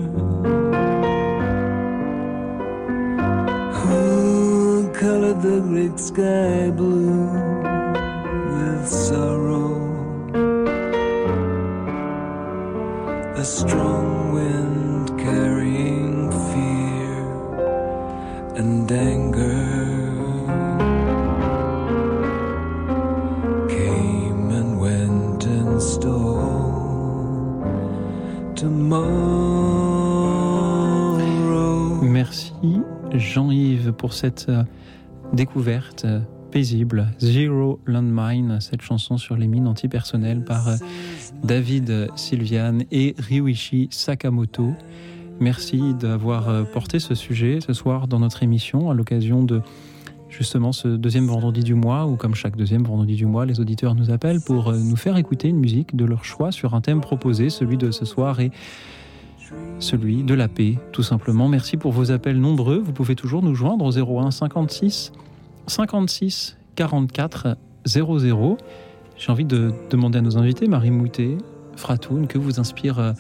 [34.49, 34.63] Euh,
[35.33, 36.21] découverte euh,
[36.51, 37.09] paisible.
[37.19, 40.77] Zero Landmine, cette chanson sur les mines antipersonnelles par euh,
[41.43, 44.73] David Sylviane et Ryuichi Sakamoto.
[45.41, 49.61] Merci d'avoir porté ce sujet ce soir dans notre émission à l'occasion de
[50.31, 53.95] justement ce deuxième vendredi du mois, où comme chaque deuxième vendredi du mois, les auditeurs
[53.95, 57.51] nous appellent pour nous faire écouter une musique de leur choix sur un thème proposé.
[57.51, 58.51] Celui de ce soir et
[59.79, 61.49] celui de la paix, tout simplement.
[61.49, 62.79] Merci pour vos appels nombreux.
[62.79, 65.13] Vous pouvez toujours nous joindre au 01 56
[65.67, 68.59] 56 44 00.
[69.17, 71.39] J'ai envie de demander à nos invités, Marie Moutet,
[71.77, 73.13] Fratoun, que vous inspire euh,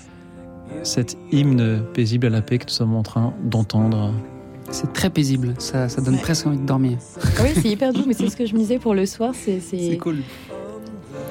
[0.82, 4.12] cet hymne paisible à la paix que nous sommes en train d'entendre
[4.70, 6.98] c'est très paisible, ça, ça donne presque envie de dormir.
[7.40, 9.32] Oui, c'est hyper doux, mais c'est ce que je me disais pour le soir.
[9.34, 10.18] C'est cool.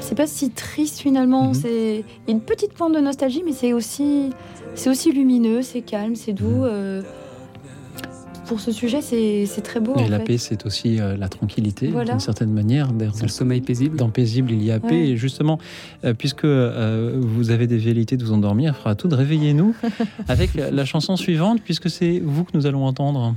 [0.07, 1.47] C'est pas si triste finalement.
[1.49, 1.53] Mhm.
[1.55, 4.29] C'est Il y a une petite pointe de nostalgie, mais c'est aussi,
[4.75, 6.45] c'est aussi lumineux, c'est calme, c'est doux.
[6.47, 6.63] Mhm.
[6.63, 7.01] Euh.
[8.47, 9.95] pour ce sujet, c'est très beau.
[9.97, 10.25] Et en la fait.
[10.25, 12.11] paix, c'est aussi euh, la tranquillité, Voilà.
[12.11, 12.89] d'une certaine manière.
[13.15, 13.97] C'est le sommeil paisible.
[13.97, 15.09] Dans paisible, il y a paix.
[15.09, 15.57] Et justement,
[16.03, 19.73] euh, puisque euh, vous avez des velléités de vous endormir, fera tout de réveillez-nous
[20.27, 23.33] avec la, la chanson suivante, puisque c'est vous que nous allons entendre.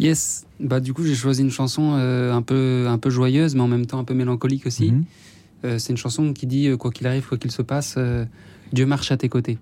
[0.00, 0.44] Yes.
[0.58, 3.68] Bah du coup j'ai choisi une chanson euh, un peu un peu joyeuse mais en
[3.68, 4.90] même temps un peu mélancolique aussi.
[4.90, 5.04] Mhm.
[5.78, 8.24] C'est une chanson qui dit euh, quoi qu'il arrive quoi qu'il se passe, euh,
[8.72, 9.58] Dieu marche à tes côtés.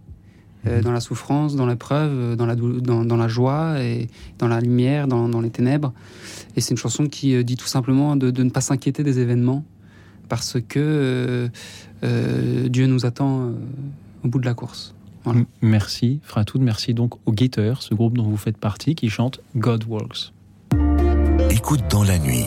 [0.66, 4.46] Euh, dans la souffrance, dans l'épreuve, euh, dans la dans, dans la joie et dans
[4.46, 5.92] la lumière, dans, dans les ténèbres.
[6.54, 9.18] Et c'est une chanson qui euh, dit tout simplement de, de ne pas s'inquiéter des
[9.18, 9.64] événements
[10.28, 11.48] parce que euh,
[12.04, 13.52] euh, Dieu nous attend euh,
[14.24, 14.94] au bout de la course.
[15.24, 15.40] Voilà.
[15.62, 16.62] Merci, Fratoud.
[16.62, 20.32] Merci donc aux Guitters, ce groupe dont vous faites partie, qui chante God Works.
[21.50, 22.46] Écoute dans la nuit.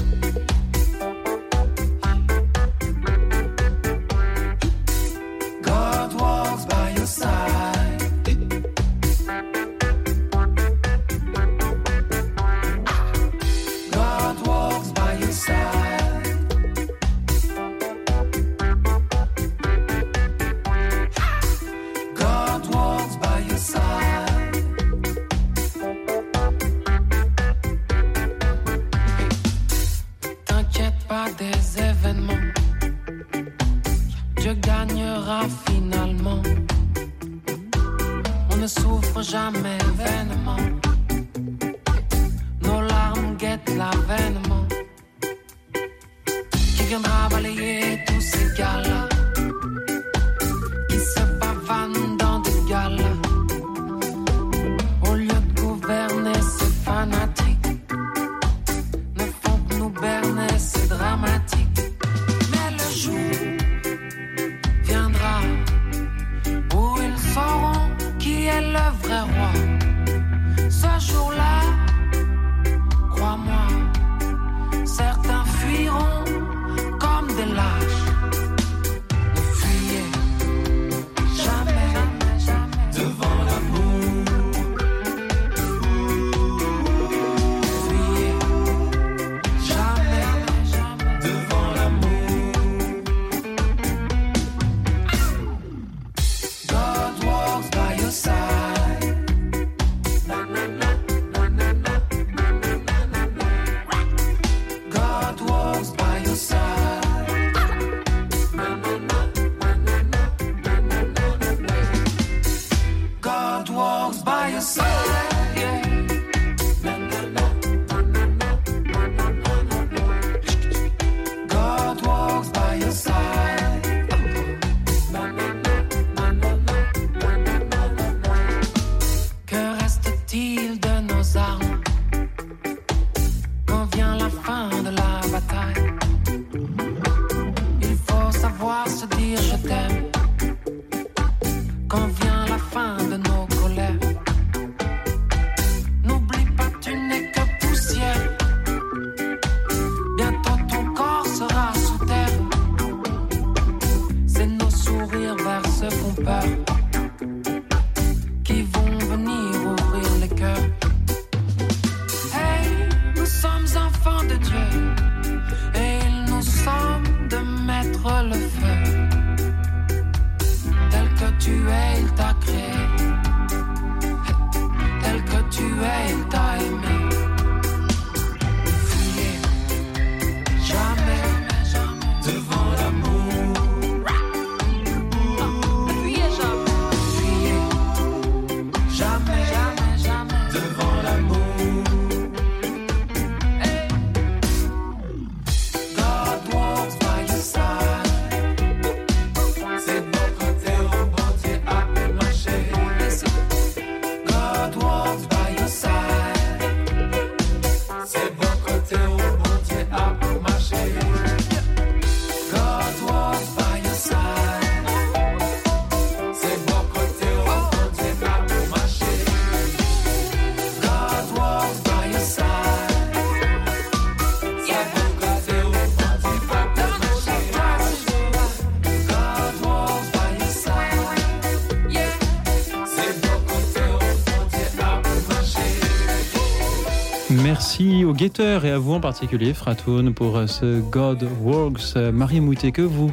[238.39, 241.95] et à vous en particulier, Fratoun, pour euh, ce God Works.
[241.95, 243.11] Euh, Marie Moutet, que vous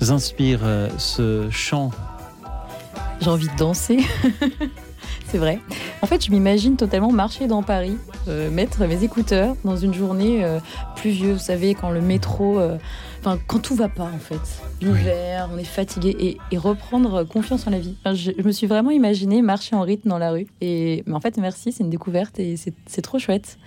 [0.00, 1.90] inspire euh, ce chant?
[3.20, 3.98] J'ai envie de danser.
[5.26, 5.60] C'est vrai.
[6.00, 7.98] En fait, je m'imagine totalement marcher dans Paris,
[8.28, 10.58] euh, mettre mes écouteurs dans une journée euh,
[10.96, 12.78] pluvieuse, vous savez, quand le métro, euh,
[13.20, 14.40] enfin, quand tout va pas en fait.
[14.80, 17.94] L'hiver, on est fatigué et, et reprendre confiance en la vie.
[18.02, 20.46] Enfin, je, je me suis vraiment imaginé marcher en rythme dans la rue.
[20.62, 23.58] Et mais en fait, merci, c'est une découverte et c'est trop chouette.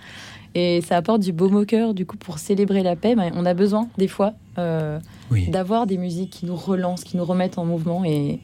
[0.54, 3.14] Et ça apporte du baume au cœur, du coup, pour célébrer la paix.
[3.14, 4.98] ben, on a besoin, des fois, euh,
[5.30, 5.48] Oui.
[5.48, 8.04] d'avoir des musiques qui nous relancent, qui nous remettent en mouvement.
[8.04, 8.38] Et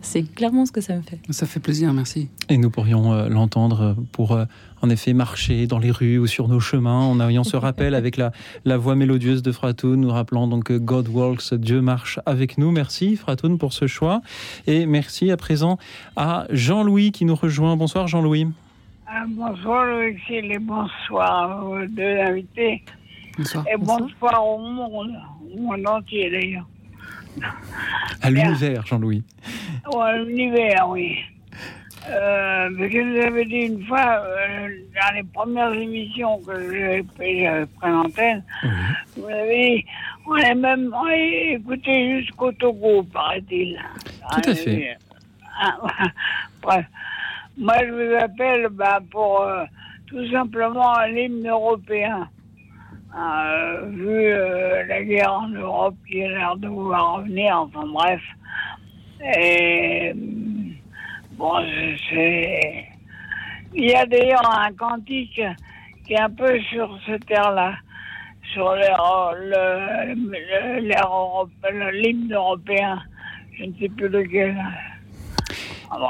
[0.00, 1.20] c'est clairement ce que ça me fait.
[1.30, 2.28] Ça fait plaisir, merci.
[2.48, 4.44] Et nous pourrions euh, l'entendre pour, euh,
[4.82, 8.16] en effet, marcher dans les rues ou sur nos chemins en ayant ce rappel avec
[8.16, 8.32] la,
[8.64, 12.72] la voix mélodieuse de Fratoun, nous rappelant donc que God Walks, Dieu marche avec nous.
[12.72, 14.20] Merci Fratoun pour ce choix.
[14.66, 15.78] Et merci à présent
[16.16, 17.76] à Jean-Louis qui nous rejoint.
[17.76, 18.48] Bonsoir Jean-Louis.
[19.14, 22.82] Ah, bonsoir Alexis et bonsoir à vos deux invités.
[23.36, 23.64] Bonsoir.
[23.70, 25.14] Et bonsoir au monde,
[25.54, 26.66] au monde entier d'ailleurs.
[28.22, 29.22] À l'univers, Jean-Louis.
[29.92, 31.18] Ou à l'univers, oui.
[32.08, 37.00] Euh, parce que vous avez dit une fois, euh, dans les premières émissions que j'ai
[37.00, 37.44] euh, pris
[37.82, 38.42] l'antenne,
[39.18, 39.86] vous avez dit,
[40.26, 43.78] on est même on est écouté jusqu'au Togo, paraît-il.
[44.42, 44.96] Tout à fait.
[45.60, 45.76] Ah,
[46.62, 46.86] Bref.
[47.58, 49.64] Moi, je vous appelle bah, pour euh,
[50.06, 52.28] tout simplement l'hymne européen.
[53.14, 58.22] Euh, vu euh, la guerre en Europe qui a l'air de vouloir revenir, enfin bref.
[59.36, 60.12] Et
[61.32, 61.52] bon,
[62.08, 62.86] c'est.
[63.74, 65.42] Il y a d'ailleurs un cantique
[66.06, 67.74] qui est un peu sur ce terre-là,
[68.54, 68.74] sur
[71.92, 72.98] l'hymne européen.
[73.58, 74.56] Je ne sais plus lequel.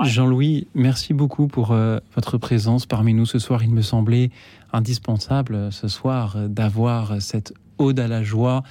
[0.05, 3.63] Jean-Louis, merci beaucoup pour euh, votre présence parmi nous ce soir.
[3.63, 4.31] Il me semblait
[4.73, 8.63] indispensable euh, ce soir euh, d'avoir cette ode à la joie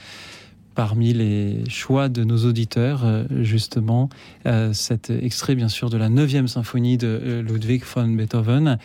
[0.76, 4.10] parmi les choix de nos auditeurs, euh, justement,
[4.46, 8.78] euh, cet extrait bien sûr de la 9e symphonie de euh, Ludwig von Beethoven.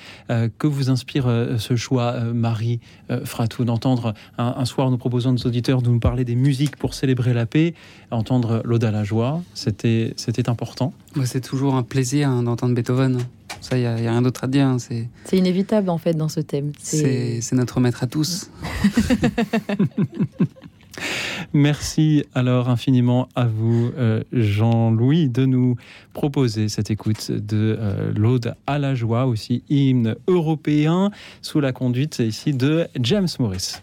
[0.59, 1.27] Que vous inspire
[1.59, 2.81] ce choix, Marie
[3.25, 6.77] Fratou, d'entendre un, un soir nous proposant à nos auditeurs de nous parler des musiques
[6.77, 7.75] pour célébrer la paix,
[8.11, 10.93] entendre l'ode à la joie, c'était c'était important.
[11.15, 13.19] Moi, c'est toujours un plaisir hein, d'entendre Beethoven.
[13.61, 14.67] Ça, il n'y a, y a rien d'autre à dire.
[14.67, 14.79] hein.
[14.79, 16.73] C'est C'est inévitable en fait dans ce thème.
[16.79, 18.51] c'est- c'est notre maître à tous.
[21.53, 25.77] Merci alors infiniment à vous, euh, Jean-Louis, de nous
[26.13, 31.11] proposer cette écoute de euh, l'Aude à la joie, aussi hymne européen,
[31.43, 33.81] sous la conduite ici de James Morris.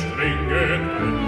[0.00, 1.19] schlingen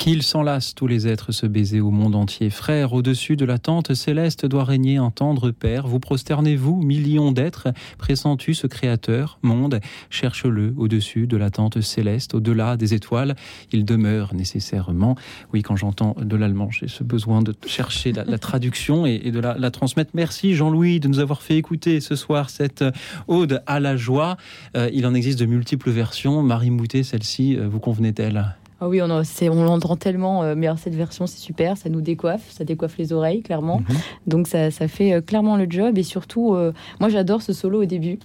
[0.00, 2.48] Qu'ils s'enlacent tous les êtres se baiser au monde entier.
[2.48, 5.86] Frères, au-dessus de la tente céleste doit régner un tendre Père.
[5.86, 9.78] Vous prosternez-vous, millions d'êtres, pressens-tu ce Créateur, monde
[10.08, 13.36] Cherche-le au-dessus de la tente céleste, au-delà des étoiles.
[13.72, 15.16] Il demeure nécessairement.
[15.52, 19.58] Oui, quand j'entends de l'allemand, j'ai ce besoin de chercher la, traduction et, de la,
[19.58, 20.12] la transmettre.
[20.14, 22.82] Merci Jean-Louis de nous avoir fait écouter ce soir cette
[23.28, 24.38] ode à la joie.
[24.78, 26.42] Euh, il en existe de multiples versions.
[26.42, 28.56] Marie Moutet, celle-ci, euh, vous convenait-elle?
[28.82, 32.50] Ah oui, on, l'entend tellement, euh, mais alors cette version c'est super, ça nous décoiffe,
[32.50, 33.82] ça décoiffe les oreilles clairement.
[34.26, 37.82] Donc ça, ça fait euh, clairement le job et surtout, euh, moi j'adore ce solo
[37.82, 38.18] au début.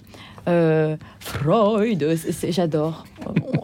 [0.46, 2.16] Freud,
[2.48, 3.04] j'adore.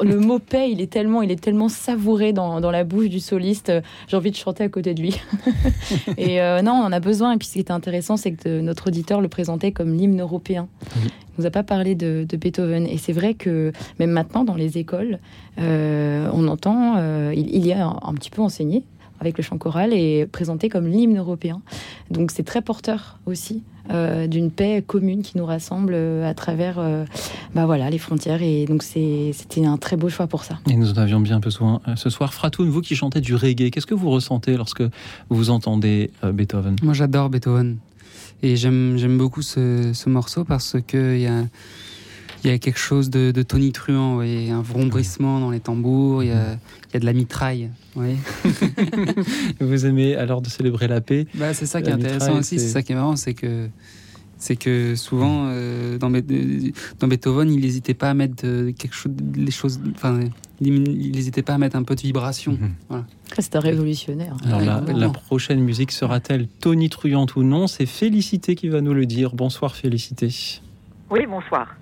[0.03, 3.21] Le mot paix, il est tellement, il est tellement savouré dans, dans la bouche du
[3.21, 3.73] soliste.
[4.09, 5.21] J'ai envie de chanter à côté de lui.
[6.17, 7.33] et euh, non, on en a besoin.
[7.33, 10.69] Et puis ce qui était intéressant, c'est que notre auditeur le présentait comme l'hymne européen.
[10.97, 12.87] Il nous a pas parlé de, de Beethoven.
[12.87, 15.19] Et c'est vrai que même maintenant, dans les écoles,
[15.59, 18.85] euh, on entend, euh, il, il y a un, un petit peu enseigné
[19.23, 21.61] avec le chant choral et présenté comme l'hymne européen.
[22.11, 26.77] Donc c'est très porteur aussi euh, d'une paix commune qui nous rassemble euh, à travers
[26.79, 27.05] euh,
[27.55, 28.43] bah voilà, les frontières.
[28.43, 30.59] Et donc c'est- c'était un très beau choix pour ça.
[30.69, 32.35] Et nous en avions bien besoin ce soir.
[32.35, 34.83] Fratoun, vous qui chantez du reggae, qu'est-ce que vous ressentez lorsque
[35.31, 36.77] vous entendez euh, Beethoven?
[36.83, 37.79] Moi, j'adore Beethoven.
[38.45, 41.45] Et j'aime j'aime beaucoup ce, ce morceau parce qu'il y a,
[42.45, 46.33] il y a quelque chose de, de tonitruant, un vrombrissement dans les tambours, il y
[46.33, 46.59] a,
[46.91, 47.71] il y a de la mitraille.
[49.61, 51.27] vous aimez alors de célébrer la paix?
[51.35, 53.69] Bah, c'est ça qui est intéressant aussi, c'est ça qui est marrant, c'est que
[54.39, 58.95] c'est que souvent euh, dans, Be- dans Beethoven, il n'hésitait pas à mettre euh, quelque
[58.95, 60.19] chose, les choses, enfin,
[60.61, 60.83] il
[61.13, 62.59] n'hésitait pas à mettre un peu de vibration.
[62.89, 63.05] Voilà.
[63.39, 64.37] C'est un révolutionnaire.
[64.45, 67.69] Alors la, la prochaine musique sera-t-elle tonitruante ou non?
[67.69, 69.33] C'est Félicité qui va nous le dire.
[69.37, 70.29] Bonsoir Félicité.
[71.09, 71.77] Oui, bonsoir.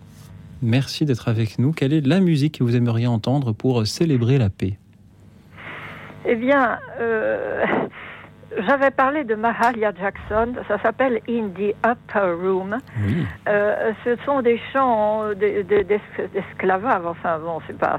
[0.62, 1.72] Merci d'être avec nous.
[1.72, 4.78] Quelle est la musique que vous aimeriez entendre pour célébrer la paix?
[6.26, 7.64] Eh bien, euh,
[8.68, 12.76] j'avais parlé de Mahalia Jackson, ça s'appelle In the Upper Room.
[13.06, 13.24] Oui.
[13.48, 17.98] Euh, ce sont des chants de- de- d'es- d'esclavage, enfin bon, c'est pas...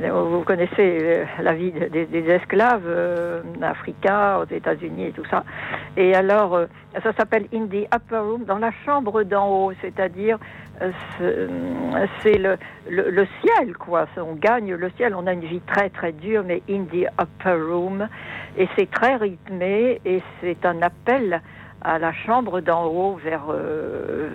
[0.00, 5.24] Vous connaissez euh, la vie de- des, des esclaves euh, africains, aux États-Unis et tout
[5.28, 5.42] ça.
[5.96, 6.66] Et alors, euh,
[7.02, 10.38] ça s'appelle In the Upper Room, dans la chambre d'en haut, c'est-à-dire
[11.18, 11.48] c'est-
[12.22, 12.56] c'est le,
[12.88, 14.06] le, ciel, quoi.
[14.16, 15.14] On gagne le ciel.
[15.14, 18.08] On a une vie très très dure, mais in the upper room,
[18.56, 21.40] et c'est très rythmé, et c'est un appel
[21.82, 24.28] à la chambre d'en haut vers euh,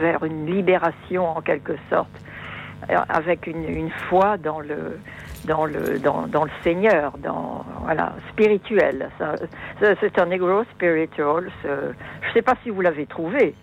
[0.00, 2.10] vers une libération en quelque sorte,
[2.90, 4.98] euh, avec une, foi dans le
[5.46, 9.08] dans le dans, le Seigneur, dans voilà spirituel.
[9.80, 11.50] C'est un negro spiritual.
[11.62, 13.54] Je ne sais pas si vous l'avez trouvé.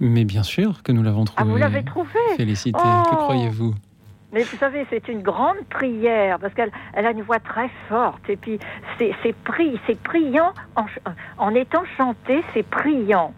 [0.00, 1.42] Mais bien sûr que nous l'avons trouvé.
[1.42, 2.78] Ah, vous l'avez trouvé Félicité.
[2.82, 3.74] Oh Que croyez-vous?
[4.32, 8.28] Mais vous savez, c'est une grande prière parce qu'elle elle a une voix très forte
[8.28, 8.58] et puis
[8.98, 10.84] c'est pri- priant en,
[11.38, 13.32] en étant chanté, c'est priant.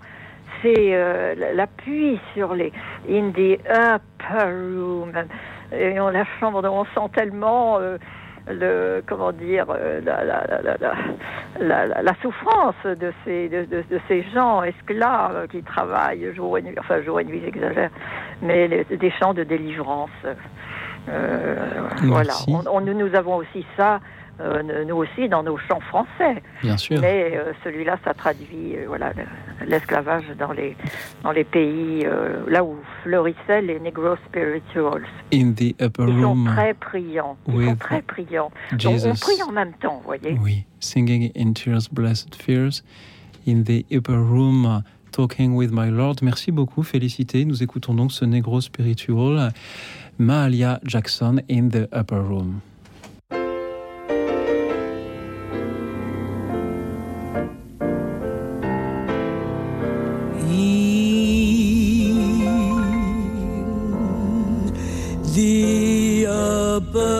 [0.62, 2.72] C'est euh, l'appui sur les
[3.08, 5.12] in the upper room
[5.72, 7.96] et on la chambre on sent tellement euh,
[8.48, 10.92] le comment dire euh, la, la, la, la, la,
[11.60, 16.56] la- la- la souffrance de ces de, de- de ces gens esclaves qui travaillent jour
[16.58, 17.90] et nuit enfin jour et nuit j'exagère
[18.42, 20.10] mais les- des chants de délivrance.
[21.08, 21.56] Euh,
[22.02, 22.32] voilà.
[22.48, 24.00] On, on- nous, nous avons aussi ça
[24.40, 27.00] euh, nous aussi dans nos chants français Bien sûr.
[27.00, 30.76] mais euh, celui-là ça traduit euh, voilà le- l'esclavage dans les
[31.22, 32.06] dans les pays
[32.48, 36.44] là où fleurissaient les negro spirituals In the upper ils sont room.
[36.54, 37.36] très priants.
[37.46, 38.50] Ils sont très priants.
[38.72, 39.06] Donc, Jesus.
[39.08, 40.38] on prie en même temps, vous voyez.
[40.42, 42.82] Oui, singing in tears, blessed fears,
[43.46, 44.82] in the upper room,
[45.12, 46.16] talking with my Lord.
[46.22, 47.44] Merci beaucoup, félicité.
[47.44, 49.52] Nous écoutons donc ce négro spiritual,
[50.18, 52.60] Mahalia Jackson, in the upper room.
[65.34, 67.19] The upper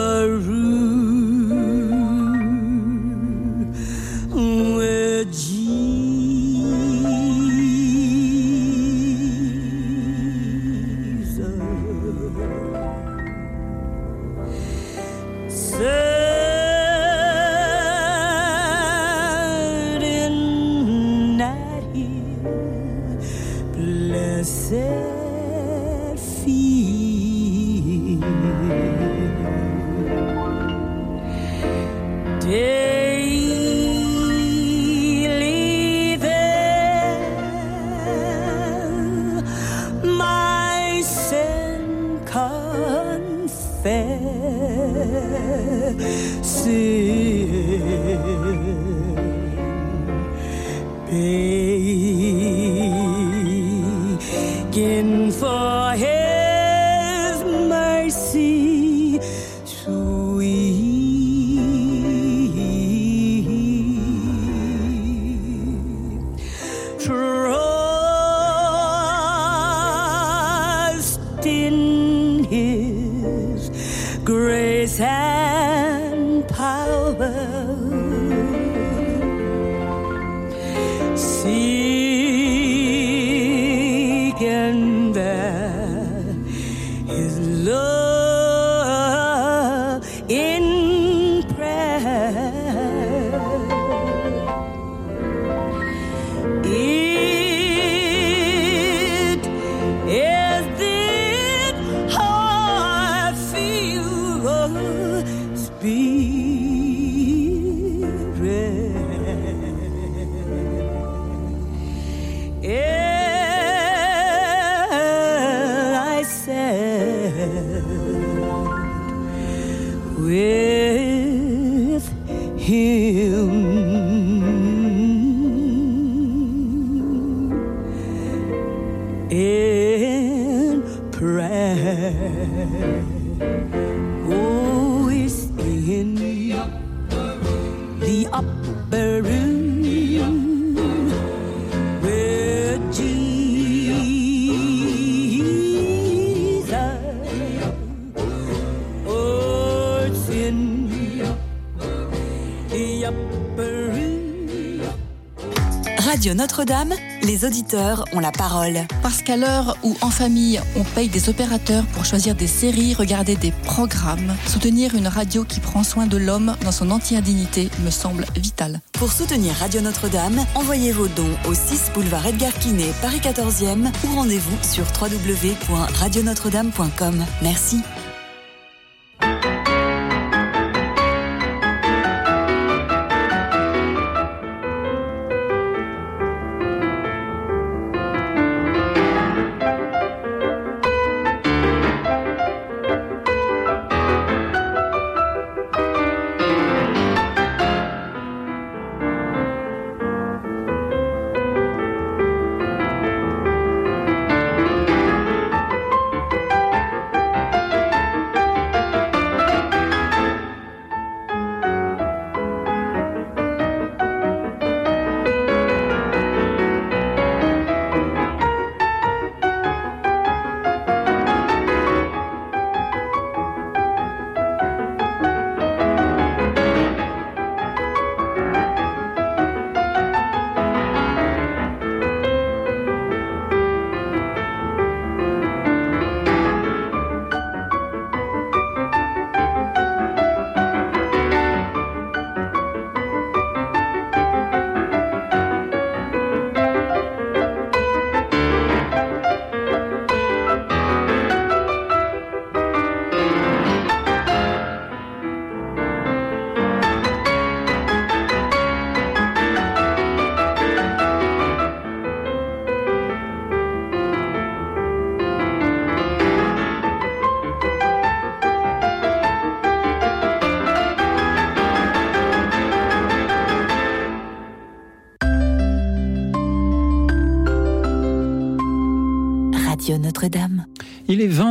[156.21, 156.93] Radio Notre-Dame,
[157.23, 158.81] les auditeurs ont la parole.
[159.03, 163.37] Parce qu'à l'heure où, en famille, on paye des opérateurs pour choisir des séries, regarder
[163.37, 167.91] des programmes, soutenir une radio qui prend soin de l'homme dans son entière dignité me
[167.91, 168.83] semble vital.
[168.93, 174.15] Pour soutenir Radio Notre-Dame, envoyez vos dons au 6 boulevard Edgar Quinet, Paris 14e ou
[174.15, 177.25] rendez-vous sur www.radionotre-dame.com.
[177.41, 177.81] Merci.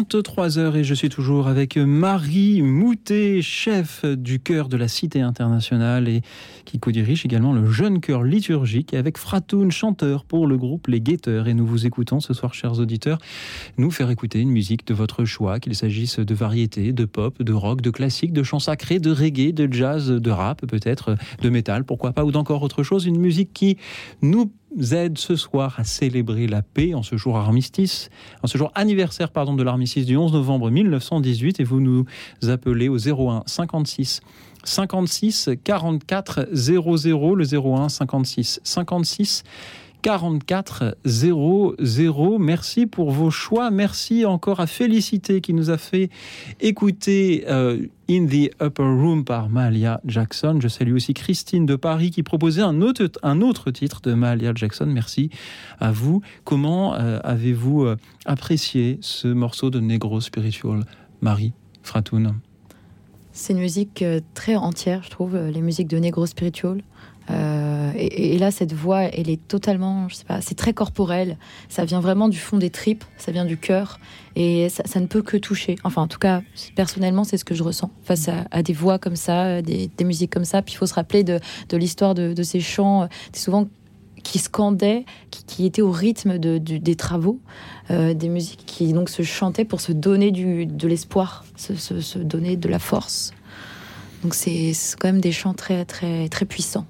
[0.09, 6.07] 23h et je suis toujours avec Marie Moutet, chef du chœur de la Cité internationale
[6.07, 6.23] et
[6.65, 11.47] qui co-dirige également le jeune chœur liturgique avec Fratoun, chanteur pour le groupe Les Guetteurs.
[11.47, 13.19] Et nous vous écoutons ce soir, chers auditeurs,
[13.77, 17.53] nous faire écouter une musique de votre choix, qu'il s'agisse de variété, de pop, de
[17.53, 21.83] rock, de classique, de chants sacrés, de reggae, de jazz, de rap, peut-être de métal,
[21.83, 23.05] pourquoi pas, ou d'encore autre chose.
[23.05, 23.77] Une musique qui
[24.23, 24.51] nous
[24.91, 28.09] aide ce soir à célébrer la paix en ce jour armistice,
[28.43, 32.05] en ce jour anniversaire pardon de l'armistice du 11 novembre 1918 et vous nous
[32.47, 34.21] appelez au 01 56
[34.63, 39.43] 56 44 00 le 01 56 56
[40.01, 42.39] 44 00.
[42.39, 43.69] Merci pour vos choix.
[43.69, 46.09] Merci encore à Félicité qui nous a fait
[46.61, 50.59] écouter euh, In the Upper Room par Mahalia Jackson.
[50.61, 54.53] Je salue aussi Christine de Paris qui proposait un autre, un autre titre de Mahalia
[54.55, 54.85] Jackson.
[54.87, 55.29] Merci
[55.79, 56.21] à vous.
[56.45, 60.85] Comment euh, avez-vous euh, apprécié ce morceau de Negro Spiritual,
[61.21, 62.35] Marie Fratoun?
[63.31, 66.81] C'est une musique très entière, je trouve, les musiques de Negro Spiritual.
[67.29, 71.37] Euh, Euh, et, là, cette voix, elle est totalement, je sais pas, c'est très corporel.
[71.67, 73.99] Ça vient vraiment du fond des tripes, ça vient du cœur,
[74.35, 75.75] et ça, ne peut que toucher.
[75.83, 76.41] Enfin, en tout cas,
[76.75, 80.31] personnellement, c'est ce que je ressens face à, des voix comme ça, des, des musiques
[80.31, 80.61] comme ça.
[80.61, 81.39] Puis il faut se rappeler de,
[81.73, 83.67] l'histoire de, ces chants, euh, souvent
[84.23, 85.05] qui scandaient,
[85.47, 87.39] qui, étaient au rythme des travaux,
[87.89, 92.57] euh, des musiques qui donc se chantaient pour se donner de l'espoir, se, se- donner
[92.57, 93.31] de la force.
[94.23, 96.85] Donc c'est quand même des chants très très très puissants.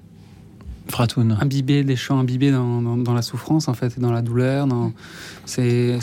[0.90, 1.38] Fratoun.
[1.40, 4.66] Imbibé des chants imbibés dans, dans, dans la souffrance, en fait, et dans la douleur.
[4.66, 4.92] Dans...
[5.46, 5.98] C'est,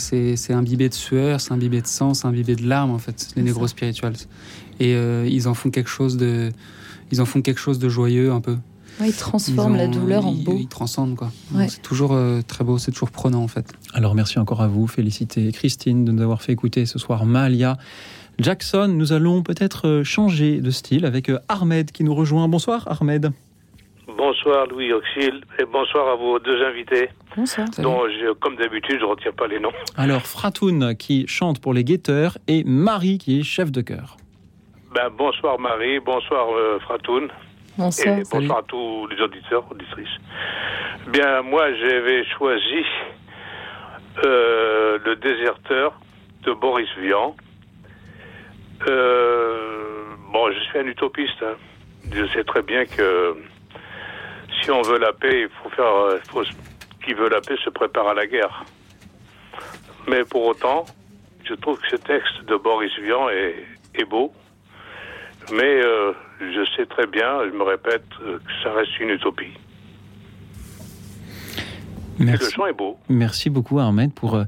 [0.49, 3.67] imbibé de sueur, c'est imbibé de sang, c'est imbibé de larmes, en fait, les négros
[3.67, 4.15] spirituels.
[4.79, 6.51] Et euh, ils en font quelque chose de,
[7.11, 8.57] ils en font quelque chose de joyeux, un peu.
[8.99, 10.57] Ouais, ils transforment Ils la douleur en beau.
[10.59, 11.31] Ils transcendent, quoi.
[11.53, 11.67] Ouais.
[11.69, 13.71] C'est toujours euh, très beau, c'est toujours prenant, en fait.
[13.93, 17.77] Alors merci encore à vous, féliciter Christine de nous avoir fait écouter ce soir Malia
[18.39, 18.87] Jackson.
[18.87, 22.47] Nous allons peut-être euh, changer de style avec Ahmed qui nous rejoint.
[22.47, 23.31] Bonsoir Ahmed.
[24.17, 27.09] Bonsoir Louis Auxil et bonsoir à vos deux invités.
[27.35, 27.67] Bonsoir.
[27.77, 29.71] Dont, je- comme d'habitude, je ne retiens pas les noms.
[29.95, 34.17] Alors Fratoun qui chante pour les guetteurs et Marie qui est chef de chœur.
[34.95, 37.27] Ben, bonsoir Marie, bonsoir euh, Fratoun.
[37.77, 38.17] Bonsoir.
[38.17, 40.17] Et bonsoir à tous les auditeurs, auditrices.
[41.09, 42.83] Bien, moi, j'avais choisi
[44.25, 45.93] euh, Le déserteur
[46.43, 47.35] de Boris Vian.
[48.89, 51.43] Euh, bon, je suis un utopiste.
[51.43, 51.55] hein.
[52.11, 53.35] Je sais très bien que
[54.67, 55.85] si on veut la paix, il faut faire.
[55.85, 56.43] euh, faut,
[57.05, 58.65] qui veut la paix se prépare à la guerre.
[60.09, 60.83] Mais pour autant,
[61.45, 63.55] je trouve que ce texte de Boris Vian est,
[63.95, 64.33] est beau.
[65.53, 66.11] Mais euh,
[66.41, 69.53] je sais très bien, je me répète, euh, que ça reste une utopie.
[72.19, 72.51] Et le Merci.
[72.51, 72.97] chant est beau.
[73.07, 74.43] Merci beaucoup Ahmed pour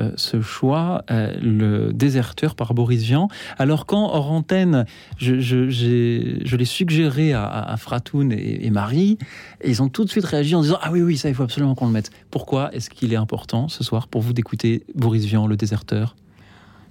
[0.00, 3.28] euh, ce choix, euh, le déserteur par Boris Vian.
[3.58, 4.86] Alors quand hors antenne,
[5.18, 9.18] je, l'ai suggéré à, Fratoun et, Marie,
[9.60, 11.42] et ils ont tout de suite réagi en disant ah oui oui ça il faut
[11.42, 12.10] absolument qu'on le mette.
[12.30, 16.16] Pourquoi est-ce qu'il est important ce soir pour vous d'écouter Boris Vian, le déserteur?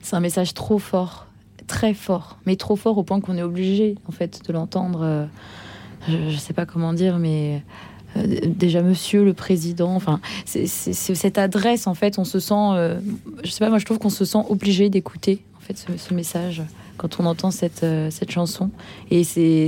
[0.02, 1.28] C'est un message trop fort,
[1.68, 5.02] très fort, mais trop fort au point qu'on est obligé en fait de l'entendre.
[5.04, 5.26] euh,
[6.08, 7.64] Je, je sais pas comment dire, mais
[8.16, 9.96] déjà Monsieur le Président.
[9.96, 12.20] Enfin, c'est cette adresse en fait.
[12.20, 13.00] On se sent, euh,
[13.44, 16.14] je sais pas, moi je trouve qu'on se sent obligé d'écouter en fait ce, ce
[16.14, 16.64] message
[16.98, 18.72] quand on entend cette euh, cette chanson.
[19.12, 19.68] Et c'est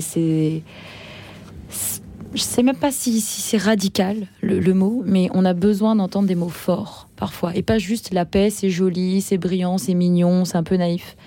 [2.34, 5.96] je sais même pas si, si c'est radical le, le mot, mais on a besoin
[5.96, 9.94] d'entendre des mots forts parfois, et pas juste la paix, c'est joli, c'est brillant, c'est
[9.94, 11.18] mignon, c'est un peu naïf.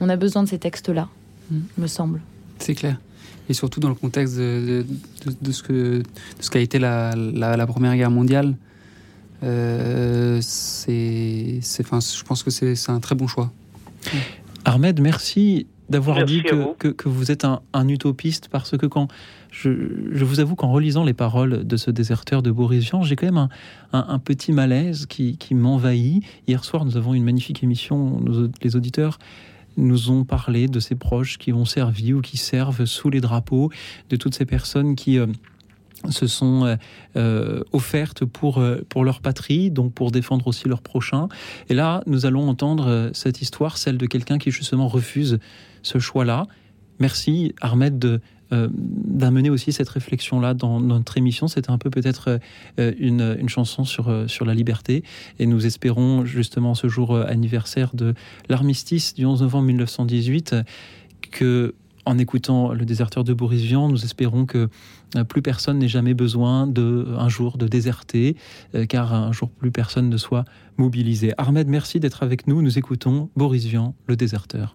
[0.00, 1.08] On a besoin de ces textes-là,
[1.78, 2.20] me semble.
[2.58, 2.98] C'est clair.
[3.48, 4.84] Et surtout dans le contexte de,
[5.22, 6.02] de- de- de ce que de
[6.40, 8.54] ce qu'a été la, la, la Première Guerre mondiale,
[9.42, 13.52] euh, c'est, c'est, enfin, je pense que c'est, un très bon choix.
[14.64, 16.74] Ahmed, merci d'avoir dit que, vous.
[16.78, 19.08] que, que vous êtes un, un utopiste parce que quand
[19.50, 19.70] je,
[20.12, 23.26] je vous avoue qu'en relisant les paroles de ce déserteur de Boris Vian, j'ai quand
[23.26, 23.50] même un,
[23.92, 26.24] un- un petit malaise qui, qui m'envahit.
[26.48, 28.18] Hier soir, nous avons une magnifique émission.
[28.20, 29.18] Nos- les auditeurs
[29.76, 33.70] nous ont parlé de ces proches qui ont servi ou qui servent sous les drapeaux,
[34.10, 35.26] de toutes ces personnes qui euh,
[36.10, 36.76] se sont euh,
[37.16, 41.28] euh, offertes pour, pour leur patrie, donc pour défendre aussi leurs prochains.
[41.68, 45.38] Et là, nous allons entendre cette histoire, celle de quelqu'un qui justement refuse
[45.82, 46.46] ce choix-là.
[47.00, 48.20] Merci Ahmed de,
[48.70, 51.48] d'amener aussi cette réflexion-là dans notre émission.
[51.48, 52.40] C'était un peu peut-être
[52.78, 55.04] euh, une, chanson sur, euh, sur la liberté.
[55.38, 58.14] Et nous espérons justement ce jour euh, anniversaire de
[58.48, 60.62] l'armistice du 11 novembre 1918 euh,
[61.30, 61.74] que
[62.06, 64.68] en écoutant le déserteur de Boris Vian, nous espérons que
[65.16, 68.36] euh, plus personne n'ait jamais besoin de un jour de déserter,
[68.74, 70.44] euh, car un jour plus personne ne soit
[70.76, 71.32] mobilisé.
[71.38, 72.62] Ahmed, merci d'être avec nous.
[72.62, 74.74] Nous écoutons Boris Vian, le déserteur.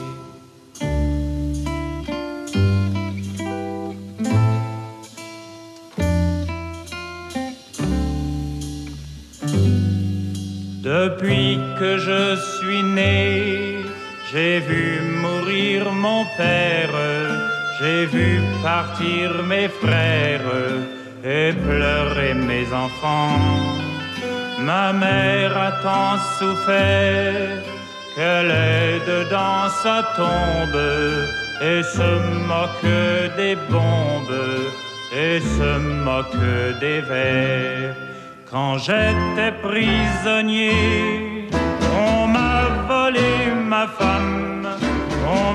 [16.01, 16.95] Mon père,
[17.79, 20.51] j'ai vu partir mes frères
[21.23, 23.39] et pleurer mes enfants.
[24.59, 27.63] Ma mère a tant souffert
[28.15, 30.81] qu'elle est dedans sa tombe
[31.69, 32.09] et se
[32.51, 32.97] moque
[33.37, 34.41] des bombes
[35.13, 35.71] et se
[36.07, 36.47] moque
[36.79, 37.95] des vers.
[38.49, 41.47] Quand j'étais prisonnier,
[42.05, 43.31] on m'a volé
[43.73, 44.50] ma femme,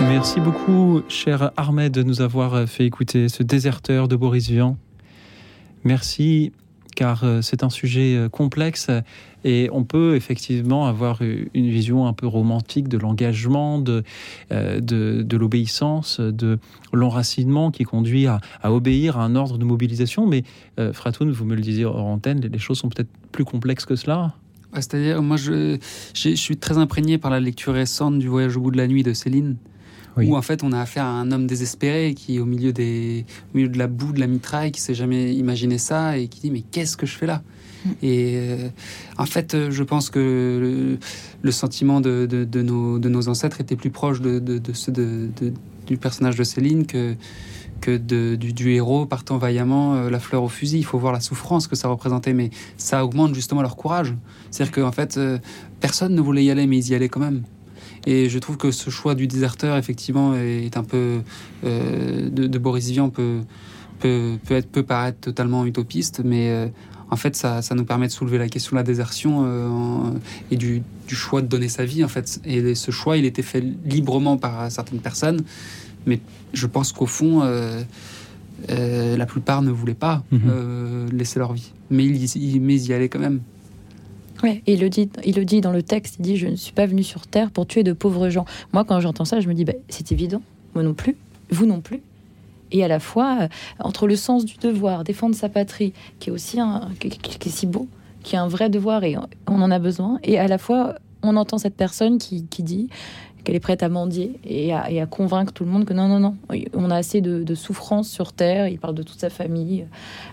[0.00, 4.76] Merci beaucoup, cher Ahmed, de nous avoir fait écouter ce déserteur de Boris Vian.
[5.84, 6.52] Merci,
[6.94, 8.88] car euh, c'est un sujet euh, complexe
[9.44, 14.02] et on peut effectivement avoir une vision un peu romantique de l'engagement, de,
[14.52, 16.58] euh, de, l'obéissance, de
[16.94, 20.26] l'enracinement qui conduit à, obéir à un ordre de mobilisation.
[20.26, 20.44] Mais
[20.94, 24.32] Fratoun, vous me le disiez hors antenne, les choses sont peut-être plus complexes que cela.
[24.72, 25.76] C'est-à-dire, moi, je,
[26.14, 29.02] je, suis très imprégné par la lecture récente du Voyage au bout de la nuit
[29.02, 29.56] de Céline.
[30.16, 30.28] Oui.
[30.28, 33.26] où en fait on a affaire à un homme désespéré qui est au milieu, des,
[33.52, 36.40] au milieu de la boue, de la mitraille, qui s'est jamais imaginé ça et qui
[36.40, 37.42] dit mais qu'est-ce que je fais là
[37.84, 37.90] mm.
[38.02, 38.68] Et euh,
[39.18, 40.98] en fait, je pense que le,
[41.42, 44.92] le sentiment de, de, de, nos, de nos ancêtres était plus proche de, de ceux
[45.86, 47.14] du personnage de Céline que,
[47.80, 50.78] que du, du, héros partant vaillamment euh, la fleur au fusil.
[50.78, 54.14] Il faut voir la souffrance que ça représentait, mais ça augmente justement leur courage.
[54.50, 55.38] C'est-à-dire qu'en fait, euh,
[55.80, 57.42] personne ne voulait y aller, mais ils y allaient quand même.
[58.06, 61.20] Et je trouve que ce choix du déserteur, effectivement, est un peu.
[61.64, 63.40] Euh, de, de, Boris Vian peut,
[64.00, 66.66] peut, peut, être, peut paraître totalement utopiste, mais euh,
[67.10, 70.14] en fait, ça, ça, nous permet de soulever la question de la désertion euh, en,
[70.50, 72.40] et du, du, choix de donner sa vie, en fait.
[72.44, 75.42] Et ce choix, il était fait librement par certaines personnes,
[76.06, 76.20] mais
[76.52, 77.42] je pense qu'au fond.
[78.68, 80.38] La plupart ne voulaient pas mmh.
[80.48, 83.40] euh, laisser leur vie, mais ils, ils, mais ils y allaient quand même.
[84.44, 86.54] Ouais, et il le, dit, il le dit dans le texte, il dit Je ne
[86.54, 88.44] suis pas venu sur Terre pour tuer de pauvres gens.
[88.74, 90.42] Moi, quand j'entends ça, je me dis bah, C'est évident,
[90.74, 91.16] moi non plus,
[91.50, 92.02] vous non plus.
[92.70, 96.32] Et à la fois, euh, entre le sens du devoir, défendre sa patrie, qui est
[96.32, 97.88] aussi un, qui, qui est si beau,
[98.22, 99.16] qui est un vrai devoir et
[99.46, 102.88] on en a besoin, et à la fois, on entend cette personne qui, qui dit
[103.44, 106.08] qu'elle est prête à mendier et à, et à, convaincre tout le monde que non,
[106.08, 106.36] non, non,
[106.74, 108.68] on a assez de, de souffrance sur Terre.
[108.68, 109.86] Il parle de toute sa famille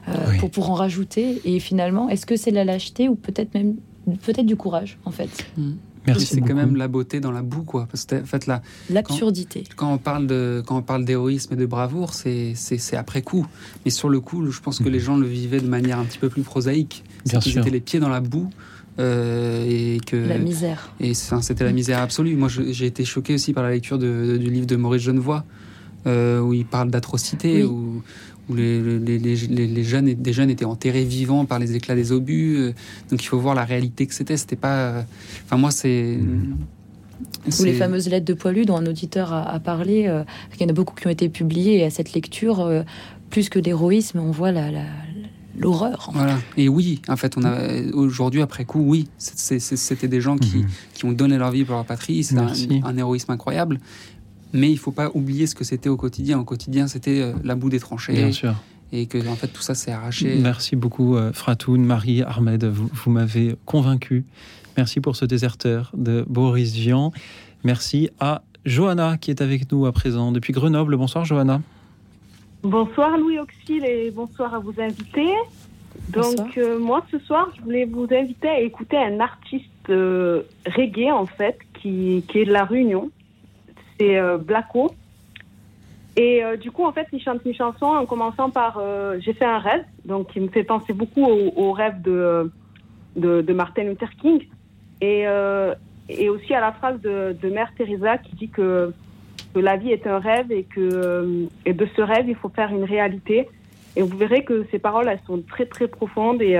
[0.07, 0.37] euh, oui.
[0.39, 1.41] pour, pour en rajouter.
[1.45, 3.75] Et finalement, est-ce que c'est la lâcheté ou peut-être même
[4.23, 5.71] peut-être du courage, en fait mmh.
[6.07, 6.25] Merci.
[6.25, 7.87] C'est quand même la beauté dans la boue, quoi.
[7.89, 9.63] Parce que, en fait, là, l'absurdité.
[9.75, 13.21] Quand, quand, on parle de quand on parle d'héroïsme et de bravoure, c'est c'est après
[13.21, 13.45] coup.
[13.85, 16.17] Mais sur le coup, je pense que les gens le vivaient de manière un petit
[16.17, 17.03] peu plus prosaïque.
[17.25, 18.49] Ils étaient les pieds dans la boue.
[18.99, 20.91] Euh, et que la misère.
[20.99, 22.35] Et c'était la misère absolue.
[22.35, 25.45] Moi, j'ai été choqué aussi par la lecture de, de, du livre de Maurice Genevoix,
[26.07, 27.69] euh, où il parle d'atrocité, oui.
[27.69, 28.03] où,
[28.51, 32.11] où les, les, les, les, jeunes, des jeunes étaient enterrés vivants par les éclats des
[32.11, 32.57] obus.
[32.57, 32.73] Euh,
[33.09, 34.37] donc il faut voir la réalité que c'était.
[34.37, 35.05] C'était pas.
[35.45, 36.17] Enfin, moi, c'est.
[37.59, 40.07] Ou les fameuses lettres de Poilu dont un auditeur a, a parlé.
[40.07, 40.23] Euh,
[40.55, 42.83] il y en a beaucoup qui ont été publiées et à cette lecture, euh,
[43.29, 44.85] plus que d'héroïsme, on voit la, la
[45.57, 46.09] l'horreur.
[46.13, 46.37] Voilà.
[46.57, 50.67] Et oui, en fait, on a aujourd'hui après coup, oui, c'était des gens qui, mmh.
[50.93, 52.23] qui, ont donné leur vie pour leur patrie.
[52.23, 52.51] C'est un,
[52.83, 53.79] un, héroïsme incroyable.
[54.53, 56.39] Mais il faut pas oublier ce que c'était au quotidien.
[56.39, 58.13] Au quotidien, c'était euh, la boue des tranchées.
[58.13, 58.55] Bien sûr.
[58.91, 60.37] et que en fait tout ça s'est arraché.
[60.41, 62.65] Merci beaucoup, euh, Fratoun, Marie, Ahmed.
[62.65, 64.25] Vous, vous m'avez convaincu.
[64.77, 67.11] Merci pour ce déserteur de Boris Vian.
[67.63, 70.95] Merci à Johanna qui est avec nous à présent depuis Grenoble.
[70.97, 71.61] Bonsoir, Johanna.
[72.63, 75.33] Bonsoir Louis Auxil et bonsoir à vos invités.
[76.09, 81.11] Donc euh, moi ce soir je voulais vous inviter à écouter un artiste euh, reggae
[81.11, 83.09] en fait qui, qui est de la Réunion.
[84.01, 84.91] C'est euh, Blacko.
[86.17, 89.33] Et euh, du coup en fait il chante une chanson en commençant par euh, J'ai
[89.33, 92.51] fait un rêve, donc qui me fait penser beaucoup au, rêve de,
[93.15, 94.47] de, Martin Luther King.
[95.01, 95.25] Et,
[96.09, 98.91] et aussi à la phrase de, de Mère Teresa qui dit que,
[99.53, 102.71] que la vie est un rêve et que et de ce rêve il faut faire
[102.71, 103.47] une réalité.
[103.95, 106.41] Et vous verrez que ces paroles, elles sont très très profondes.
[106.41, 106.59] Et,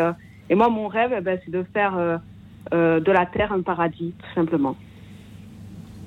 [0.49, 2.19] et moi, mon rêve, eh ben, c'est de faire
[2.71, 4.75] de la terre un paradis, tout simplement.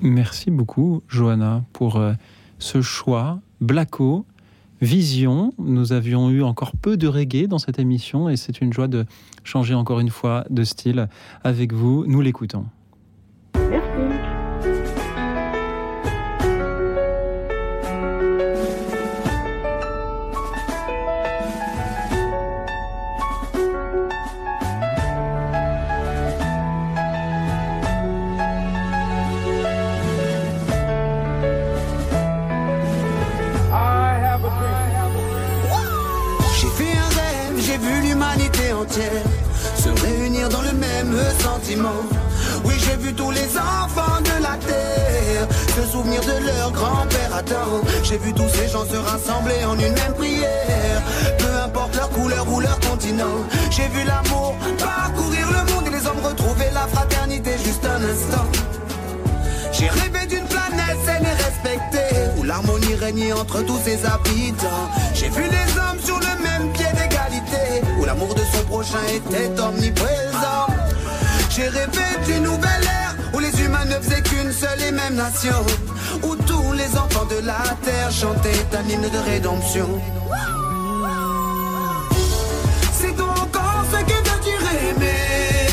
[0.05, 2.13] Merci beaucoup, Johanna, pour euh,
[2.59, 3.39] ce choix.
[3.59, 4.23] Blacko,
[4.79, 5.51] Vision.
[5.57, 9.05] Nous avions eu encore peu de reggae dans cette émission et c'est une joie de
[9.43, 11.09] changer encore une fois de style
[11.43, 12.05] avec vous.
[12.05, 12.65] Nous l'écoutons.
[48.15, 51.01] J'ai vu tous ces gens se rassembler en une même prière.
[51.37, 53.43] Peu importe leur couleur ou leur continent.
[53.69, 58.45] J'ai vu l'amour parcourir le monde et les hommes retrouver la fraternité juste un instant.
[59.73, 65.27] J'ai rêvé d'une planète saine et respectée Où l'harmonie régnait entre tous ses habitants J'ai
[65.27, 70.67] vu les hommes sur le même pied d'égalité Où l'amour de son prochain était omniprésent
[71.49, 73.04] J'ai rêvé d'une nouvelle ère
[73.35, 75.65] Où les humains ne faisaient qu'une seule et même nation
[76.23, 79.89] Où tous les enfants de la terre chantaient un hymne de rédemption
[82.93, 85.67] C'est donc en ce que veut dire aimer.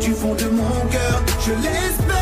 [0.00, 2.16] Du fond de mon cœur, je l'espère.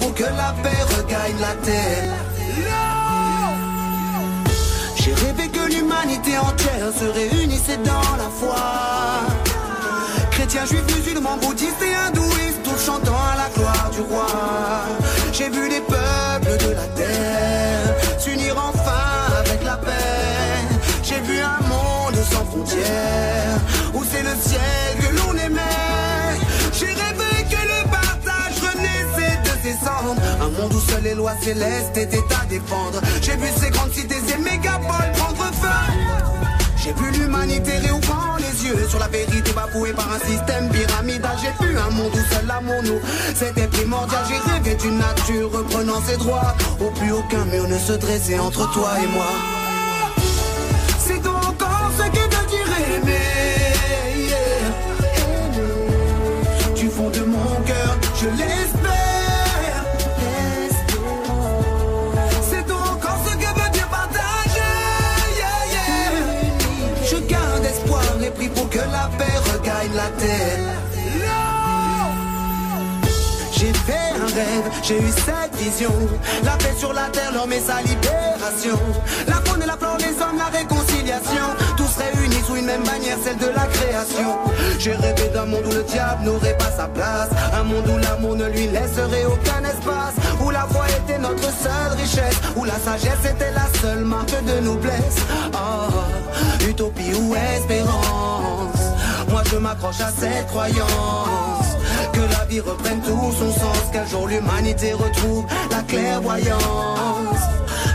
[0.00, 2.15] Pour que la paix regagne la terre.
[6.92, 8.56] Se réunissait dans la foi.
[10.30, 14.26] Chrétiens, juifs, musulmans, bouddhistes et hindouistes, tous chantant à la gloire du roi.
[15.32, 19.92] J'ai vu les peuples de la terre s'unir enfin avec la paix.
[21.02, 23.60] J'ai vu un monde sans frontières,
[23.94, 26.38] où c'est le ciel que l'on aimait.
[26.72, 30.20] J'ai rêvé que le partage renaissait de ses cendres.
[30.40, 33.00] Un monde où seules les lois célestes étaient à défendre.
[33.22, 35.15] J'ai vu ces grandes cités et mégapoles.
[36.86, 41.36] J'ai vu l'humanité réouvrant les yeux sur la vérité bafouée par un système pyramidal.
[41.42, 43.00] J'ai vu un monde où seul l'amour nous,
[43.34, 44.22] c'était primordial.
[44.28, 46.54] J'ai rêvé d'une nature reprenant ses droits.
[46.78, 49.26] Au plus aucun mur ne se dressait entre toi et moi.
[51.00, 54.28] C'est donc en ce que veut dire aimer.
[54.28, 54.70] yeah.
[56.76, 58.95] Du fond de mon cœur, je l'espère.
[73.52, 75.92] J'ai fait un rêve, j'ai eu cette vision.
[76.44, 78.78] La paix sur la terre, l'homme et sa libération.
[79.26, 81.46] La faune et la flore, les hommes, la réconciliation.
[81.76, 84.38] Tous réunis sous une même bannière, celle de la création.
[84.78, 87.30] J'ai rêvé d'un monde où le diable n'aurait pas sa place.
[87.52, 90.14] Un monde où l'amour ne lui laisserait aucun espace.
[90.44, 92.40] Où la foi était notre seule richesse.
[92.54, 95.16] Où la sagesse était la seule marque de noblesse.
[95.54, 98.75] Oh, utopie ou espérance.
[99.28, 101.70] Moi je m'accroche à cette croyance.
[102.12, 107.42] Que la vie reprenne tout son sens, qu'un jour l'humanité retrouve la clairvoyance.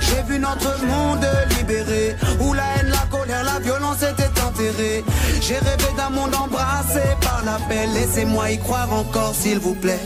[0.01, 1.27] J'ai vu notre monde
[1.57, 5.03] libéré, où la haine, la colère, la violence étaient enterrées.
[5.41, 9.99] J'ai rêvé d'un monde embrassé par la paix, laissez-moi y croire encore s'il vous plaît.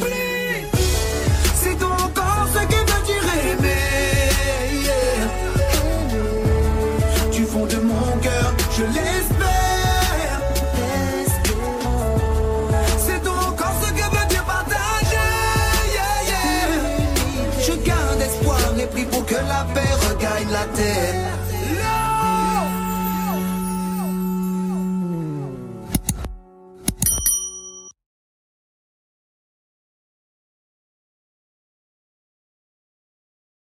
[1.55, 2.59] C'est donc encore ce
[7.63, 9.14] de mon cœur, je l'espère.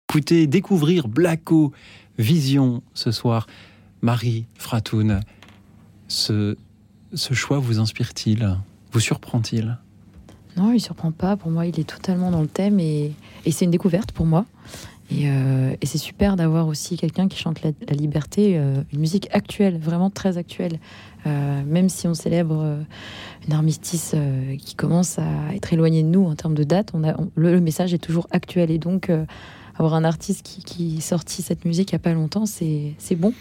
[0.10, 1.74] Écoutez, découvrir Blacko
[2.20, 3.48] Vision ce soir.
[4.04, 5.22] Marie Fratoun,
[6.08, 6.56] ce,
[7.16, 8.58] ce choix vous inspire-t-il?
[8.92, 9.80] Vous surprend-il?
[10.56, 11.36] Non, il ne surprend pas.
[11.36, 13.14] Pour moi, il est totalement dans le thème et,
[13.46, 14.46] et c'est une découverte pour moi.
[15.14, 19.00] Et, euh, et c'est super d'avoir aussi quelqu'un qui chante la, la liberté, euh, une
[19.00, 20.80] musique actuelle, vraiment très actuelle.
[21.28, 22.82] Euh, même si on célèbre euh,
[23.48, 27.04] une armistice euh, qui commence à être éloignée de nous en termes de date, on
[27.04, 28.72] a, on- le, le message est toujours actuel.
[28.72, 29.26] Et donc, euh,
[29.76, 33.34] avoir un artiste qui, qui sortit cette musique il n'y a pas longtemps, c'est bon.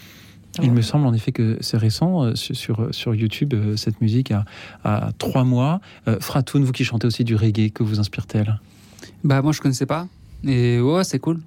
[0.62, 4.00] Il me semble en effet que c'est récent euh, sur, sur, sur YouTube, euh, cette
[4.02, 4.44] musique a,
[4.84, 5.80] a trois mois.
[6.08, 8.60] Euh, Fratoun, vous qui chantez aussi du reggae, que vous inspire-t-elle?
[9.24, 10.08] Bah moi je connaissais pas
[10.44, 11.40] et ouais c'est cool.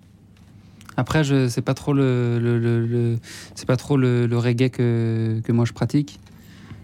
[0.98, 3.18] Après je c'est pas trop le, le, le- le-
[3.56, 6.20] c'est pas trop le, le reggae que, que moi je pratique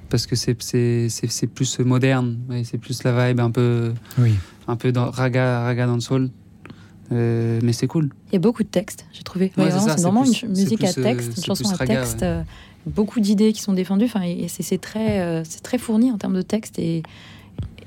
[0.09, 4.33] parce que c'est c'est plus moderne ouais, c'est plus la vibe un peu Oui.
[4.67, 6.29] un peu dans raga raga dancehall
[7.13, 8.09] euh, mais c'est cool.
[8.29, 9.51] Il y a beaucoup de textes, j'ai trouvé.
[9.57, 11.95] Ouais, Ouais, c'est vraiment, plus- une musique à plus, euh, texte, une chanson à raga,
[11.99, 12.21] texte.
[12.21, 12.27] ouais.
[12.27, 12.41] euh,
[12.85, 14.05] beaucoup d'idées qui sont défendues.
[14.05, 17.03] Enfin, et c'est c'est très, euh, c'est très fourni en termes de texte et,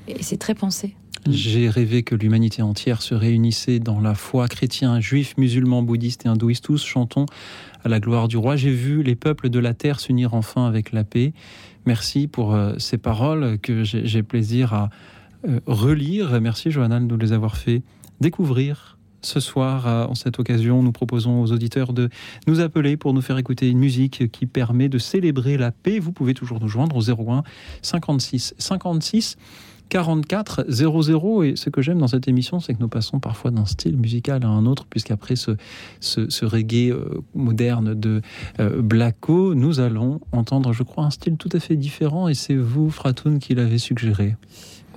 [0.09, 0.95] et c'est très pensé.
[1.29, 6.29] J'ai rêvé que l'humanité entière se réunissait dans la foi chrétien, juif, musulman, bouddhiste et
[6.29, 6.65] hindouiste.
[6.65, 7.25] Tous chantons
[7.83, 8.57] à la gloire du roi.
[8.57, 11.33] J'ai vu les peuples de la terre s'unir enfin avec la paix.
[11.87, 14.91] Merci pour euh, ces paroles que j'ai j'ai plaisir à
[15.49, 16.41] euh, relire.
[16.43, 17.83] Merci Johanna de nous les avoir fait
[18.21, 18.99] découvrir.
[19.23, 22.11] Ce soir, euh, en cette occasion, nous proposons aux auditeurs de
[22.47, 25.99] nous appeler pour nous faire écouter une musique qui permet de célébrer la paix.
[25.99, 27.43] Vous pouvez toujours nous joindre au 01
[27.81, 29.39] 56 56
[29.89, 33.67] 44 00 et ce que j'aime dans cette émission c'est que nous passons parfois d'un
[33.67, 35.53] style musical à un autre puisqu'après ce,
[36.01, 38.21] ce, ce reggae euh, moderne de
[38.61, 42.57] euh, Blacko nous allons entendre je crois un style tout à fait différent et c'est
[42.57, 44.37] vous Fratoun qui l'avez suggéré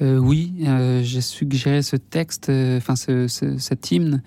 [0.02, 4.22] Euh, oui, euh, j'ai suggéré ce texte, euh, enfin ce, ce- cet hymne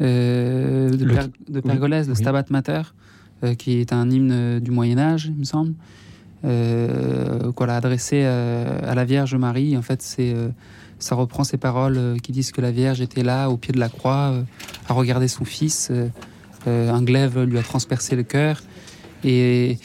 [0.00, 1.14] euh, de, Le-
[1.52, 2.14] de Pergolèse, oui.
[2.14, 2.82] Stabat Mater,
[3.42, 5.74] euh, qui est un hymne euh, du Moyen Âge, il me semble,
[6.44, 9.76] euh, voilà, adressé euh, à la Vierge Marie.
[9.76, 10.48] En fait, c'est euh,
[10.98, 13.78] ça reprend ces paroles euh, qui disent que la Vierge était là, au pied de
[13.78, 14.34] la croix,
[14.88, 15.90] à regarder son fils.
[16.66, 18.62] un glaive lui a transpercé le cœur.
[19.24, 19.78] Et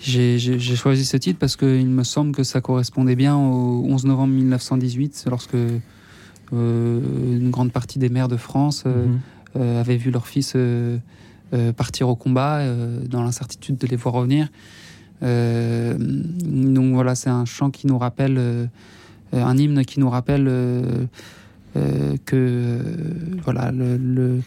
[0.00, 4.34] j'ai choisi ce titre parce qu'il me semble que ça correspondait bien au 11 novembre
[4.34, 7.00] 1918, lorsque euh,
[7.38, 9.20] une grande partie des mères de France euh, Mhm.
[9.56, 10.56] euh, avaient vu leur fils
[11.76, 12.62] partir au combat,
[13.10, 14.48] dans l'incertitude de les voir revenir.
[15.22, 18.66] Euh, donc voilà, c'est un chant qui nous rappelle, euh,
[19.32, 21.06] un hymne qui nous rappelle euh,
[22.26, 22.78] que
[23.44, 24.40] voilà le, le-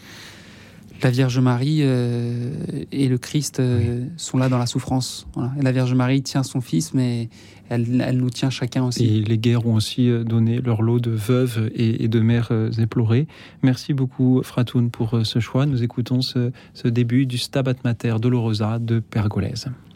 [1.02, 2.50] la Vierge Marie euh,
[2.90, 5.26] et le Christ euh, sont là dans la souffrance.
[5.34, 5.52] Voilà.
[5.58, 7.28] Et la Vierge Marie tient son fils, mais
[7.68, 9.04] elle, elle nous tient chacun aussi.
[9.18, 13.26] et les guerres ont aussi donné leur lot de veuves et, et de mères éplorées
[13.64, 18.78] merci beaucoup Fratoun pour ce choix nous écoutons ce, ce début du Stabat Mater Dolorosa
[18.78, 19.66] de Pergolèse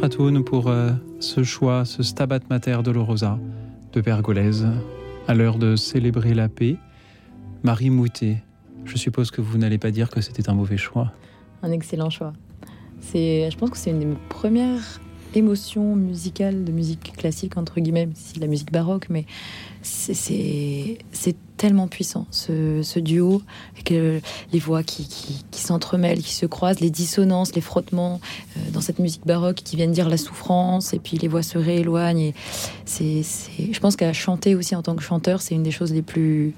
[0.00, 3.38] Fratoun pour euh, ce choix, ce Stabat Mater Dolorosa
[3.92, 4.66] de Pergolèse.
[5.28, 6.78] À l'heure de célébrer la paix,
[7.64, 8.42] Marie Moutet,
[8.86, 11.12] je suppose que vous n'allez pas dire que c'était un mauvais choix.
[11.62, 12.32] Un excellent choix.
[13.00, 15.02] C'est, je pense que c'est une des premières
[15.34, 19.26] émotions musicales de musique classique, entre guillemets, si la musique baroque, mais
[19.82, 20.98] c'est,
[21.56, 23.42] tellement puissant, ce, ce duo,
[23.74, 24.20] avec euh,
[24.50, 25.06] les voix qui,
[25.50, 28.18] qui, s'entremêlent, qui se croisent, les dissonances, les frottements
[28.56, 31.58] euh, dans cette musique baroque qui viennent dire la souffrance, et puis les voix se
[31.58, 32.28] rééloignent.
[32.28, 32.34] Et
[32.86, 33.22] c'est,
[33.70, 36.54] je pense qu'à chanter aussi en tant que chanteur, c'est une des choses les plus,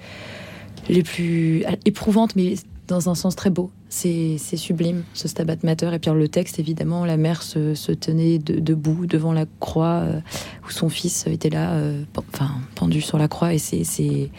[0.89, 2.55] les plus éprouvantes, mais
[2.89, 3.71] dans un sens très beau.
[3.89, 5.93] C'est sublime, ce Stabat Mater.
[5.95, 10.21] Et puis le texte, évidemment, la mère se, tenait de- debout devant la croix euh,
[10.67, 12.03] où son fils était là, euh,
[12.33, 13.55] enfin, pendu sur la croix.
[13.55, 14.31] Et c'est...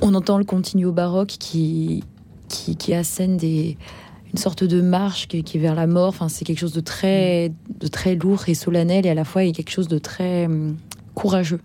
[0.00, 2.04] On entend le continuo baroque qui,
[2.48, 3.76] qui, qui assène des,
[4.32, 6.08] une sorte de marche qui, est vers la mort.
[6.08, 9.06] Enfin, c'est quelque chose de très, de très lourd et solennel.
[9.06, 10.76] Et à la fois, il y a quelque chose de très hum,
[11.14, 11.60] courageux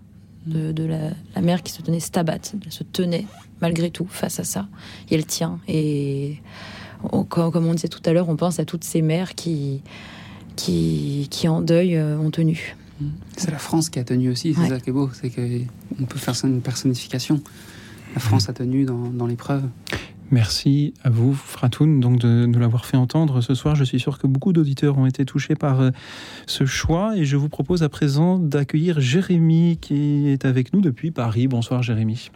[0.46, 2.38] de, la, la mère qui se tenait stabat,
[2.68, 3.24] se tenait
[3.60, 4.68] malgré tout face à ça.
[5.10, 5.58] Et elle tient.
[5.68, 6.38] Et
[7.12, 9.82] on- comme, comme on disait tout à l'heure, on pense à toutes ces mères qui,
[10.56, 12.76] qui, qui en deuil euh, ont tenu.
[13.36, 14.68] C'est la France qui a tenu aussi, c'est Ouais.
[14.68, 17.42] ça qui est beau, c'est qu'on peut faire ça une personnification.
[18.14, 19.64] La France a tenu dans, dans l'épreuve.
[20.30, 23.74] Merci à vous, Fratoun, donc de nous l'avoir fait entendre ce soir.
[23.74, 25.90] Je suis sûr que beaucoup d'auditeurs ont été touchés par euh,
[26.46, 31.10] ce choix et je vous propose à présent d'accueillir Jérémy qui est avec nous depuis
[31.10, 31.46] Paris.
[31.48, 32.30] Bonsoir Jérémy.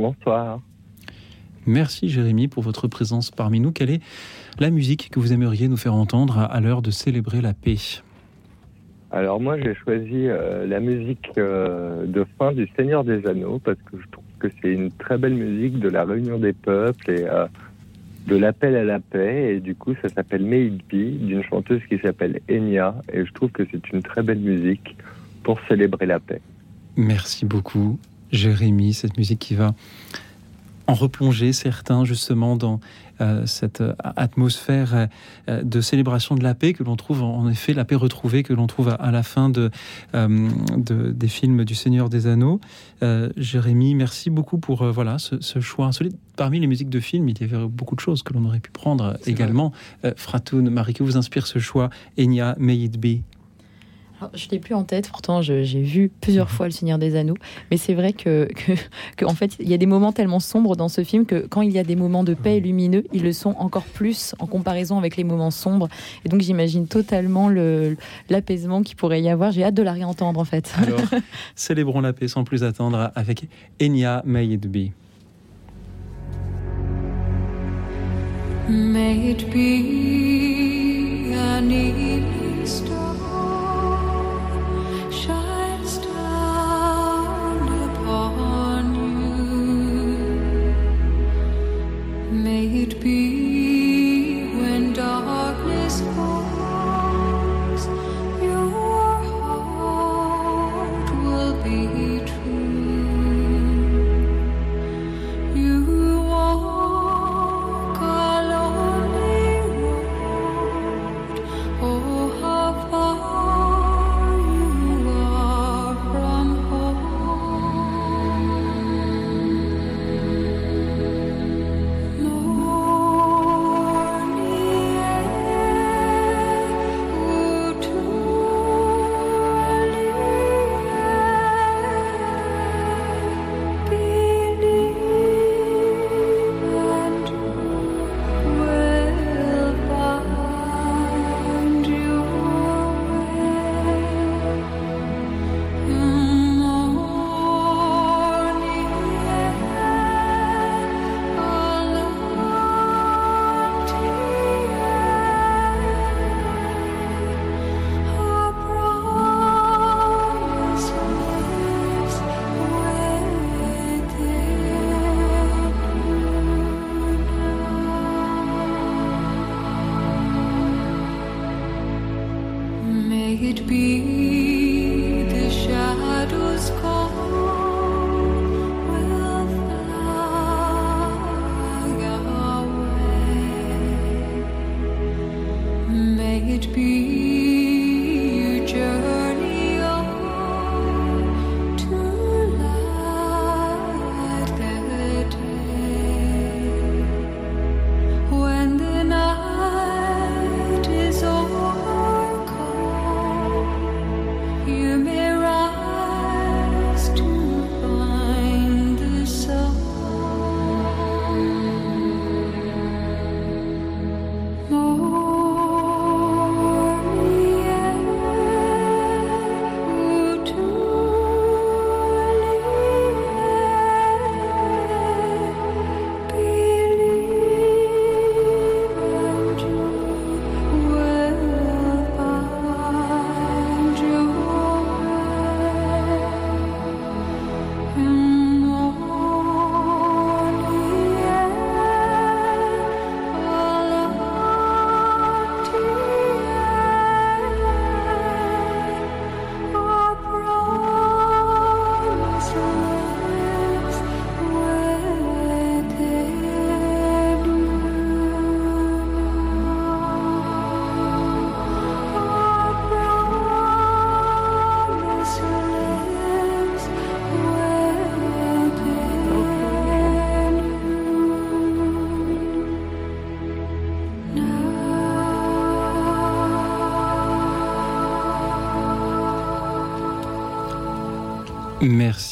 [0.00, 0.60] Bonsoir.
[1.66, 3.70] Merci Jérémy pour votre présence parmi nous.
[3.70, 4.00] Quelle est
[4.58, 7.76] la musique que vous aimeriez nous faire entendre à, l'heure de célébrer la paix?
[9.10, 13.76] Alors moi j'ai choisi euh, la musique euh, de fin du Seigneur des Anneaux parce
[13.76, 17.24] que je trouve que c'est une très belle musique de la réunion des peuples et
[17.24, 17.46] euh,
[18.26, 22.40] de l'appel à la paix et du coup ça s'appelle Be d'une chanteuse qui s'appelle
[22.48, 24.96] Enya et je trouve que c'est une très belle musique
[25.42, 26.40] pour célébrer la paix.
[26.96, 27.98] Merci beaucoup,
[28.32, 28.92] Jérémy.
[28.94, 29.74] Cette musique qui va
[30.86, 32.80] en replonger certains justement dans
[33.20, 35.08] euh, cette euh, atmosphère
[35.48, 38.52] euh, de célébration de la paix que l'on trouve en effet la paix retrouvée que
[38.54, 39.70] l'on trouve à, à la fin de,
[40.14, 42.60] de- des films du Seigneur des Anneaux.
[43.36, 46.16] Jérémy, merci beaucoup pour voilà ce, ce choix insolite.
[46.36, 48.70] Parmi les musiques de films, il y avait beaucoup de choses que l'on aurait pu
[48.72, 49.72] prendre également.
[50.16, 51.90] Fratoun, Marie, que vous inspire ce choix?
[52.18, 53.22] Enya, May It Be?
[54.20, 57.38] Alors, je l'ai plus en tête, pourtant j'ai vu plusieurs fois Le Seigneur des Anneaux,
[57.70, 58.72] mais c'est vrai que, que,
[59.16, 61.62] que, en fait il y a des moments tellement sombres dans ce film que quand
[61.62, 64.46] il y a des moments de paix et lumineux, ils le sont encore plus en
[64.46, 65.88] comparaison avec les moments sombres.
[66.26, 67.96] Et donc j'imagine totalement le-
[68.28, 69.52] l'apaisement qu'il pourrait y avoir.
[69.52, 70.70] J'ai hâte de la réentendre en fait.
[70.82, 71.00] Alors,
[71.54, 73.44] célébrons la paix sans plus attendre avec
[73.80, 74.90] Enya, May It Be.
[78.68, 83.09] May it be an evening star
[92.50, 93.49] May it be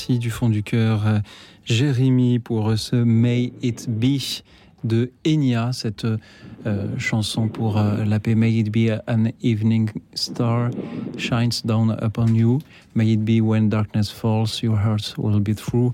[0.09, 1.19] Du fond du cœur, euh,
[1.67, 4.43] Jérémy, pour euh, ce May It Be
[4.83, 8.35] de Enya, cette euh, chanson pour la paix.
[8.35, 10.71] May it be an evening star
[11.19, 12.61] shines down upon you.
[12.95, 15.93] May it be when darkness falls, your heart will be through.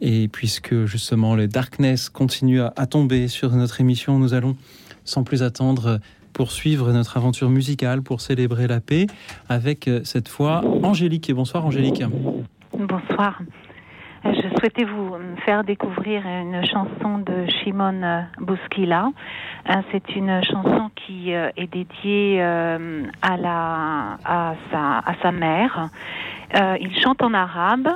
[0.00, 4.56] Et puisque justement le darkness continue à, à tomber sur notre émission, nous allons
[5.04, 6.00] sans plus attendre
[6.32, 9.08] poursuivre notre aventure musicale pour célébrer la paix
[9.50, 11.28] avec cette fois Angélique.
[11.28, 12.02] Et bonsoir Angélique.
[12.86, 13.38] Bonsoir.
[14.24, 19.10] Euh, Je souhaitais vous faire découvrir une chanson de Shimon Bouskila.
[19.70, 23.36] Euh, C'est une chanson qui euh, est dédiée à,
[25.22, 25.90] sa, mère.
[26.80, 27.88] Il chante en arabe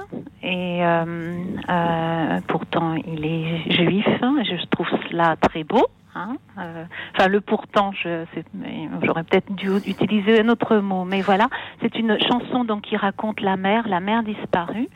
[0.43, 0.83] et
[2.47, 4.07] pourtant il est juif.
[4.21, 5.87] Je trouve cela très beau.
[6.17, 6.37] Hein.
[6.59, 6.85] Euh,
[7.15, 7.93] Enfin, le pourtant,
[9.03, 11.05] j'aurais peut-être dû utiliser un autre mot.
[11.05, 11.49] Mais voilà,
[11.81, 14.89] c'est une chanson donc qui raconte la mère, la mère disparue.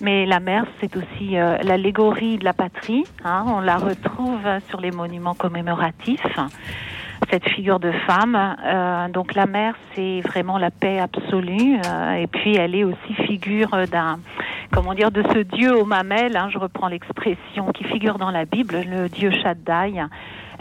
[0.00, 3.04] Mais la mère, c'est aussi euh, l'allégorie de la patrie.
[3.24, 3.44] hein.
[3.48, 6.38] On la retrouve sur les monuments commémoratifs
[7.30, 8.36] cette figure de femme.
[8.36, 11.74] Euh, donc la mère, c'est vraiment la paix absolue.
[12.16, 14.18] et puis elle est aussi figure d'un,
[14.72, 16.36] comment dire, de ce Dieu aux mamelles.
[16.36, 20.00] hein, je reprends l'expression qui figure dans la Bible, le Dieu Shaddai.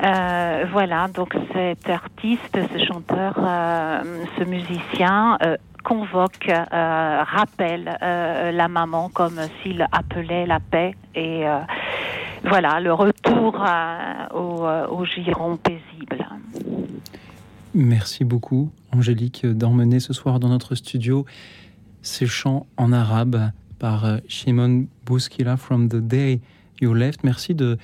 [0.04, 9.10] Euh, voilà, donc cet artiste, ce chanteur, euh, ce musicien euh, convoque, rappelle la maman
[9.10, 11.46] comme s'il appelait la paix et
[12.44, 13.64] voilà le retour
[14.34, 16.28] au, giron paisible.
[17.74, 21.26] Merci beaucoup, Angélique, d'emmener ce soir dans notre studio
[22.02, 26.42] ces chants en arabe par Shimon Bouskila from the day
[26.82, 27.24] you left.
[27.24, 27.78] Merci de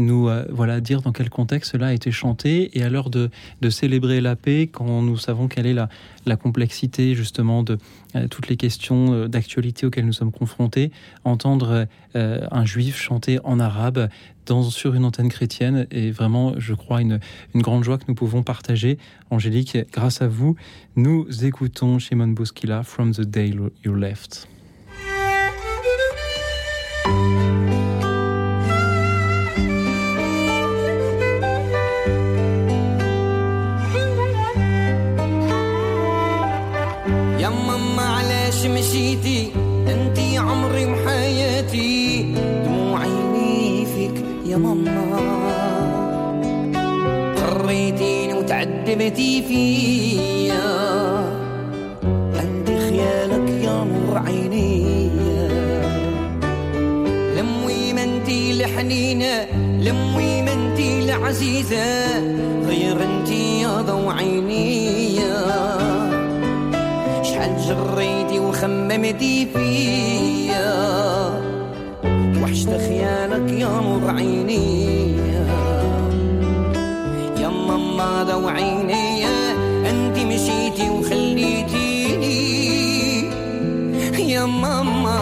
[0.00, 3.30] nous euh, voilà dire dans quel contexte cela a été chanté et à l'heure de,
[3.68, 7.78] célébrer la paix quand nous savons quelle est la, complexité justement de
[8.16, 10.90] euh, toutes les questions euh, d'actualité auxquelles nous sommes confrontés
[11.24, 14.08] entendre un juif chanter en arabe
[14.46, 17.20] dans, sur une antenne chrétienne est vraiment je crois une,
[17.54, 18.98] une grande joie que nous pouvons partager.
[19.30, 20.56] Angélique grâce à vous
[20.96, 23.54] nous écoutons Shimon Bouskila from the day
[23.84, 24.48] you left
[44.50, 45.00] يا ماما.
[47.36, 50.70] قريتيني وتعذبتي فيا.
[52.42, 55.10] انت خيالك يا نور عيني.
[57.36, 59.46] لموي ما انتي الحنينة
[59.80, 62.18] لموي ما انتي العزيزة
[62.66, 65.20] غير انتي يا ضو عيني.
[67.22, 70.70] شحال جريتي وخممتي فيا.
[72.50, 75.16] وحشت خيالك يا نور عيني
[77.40, 79.24] يا ماما ضو عيني
[79.90, 82.40] أنت مشيتي وخليتيني.
[84.18, 85.20] يا ماما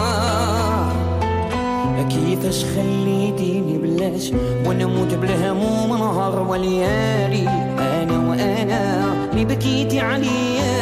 [2.09, 4.31] كيفاش خليتيني بلاش؟
[4.65, 7.47] وأنا موت بالهموم نهار وليالي.
[7.79, 10.73] أنا وأنا اللي بكيتي عليا.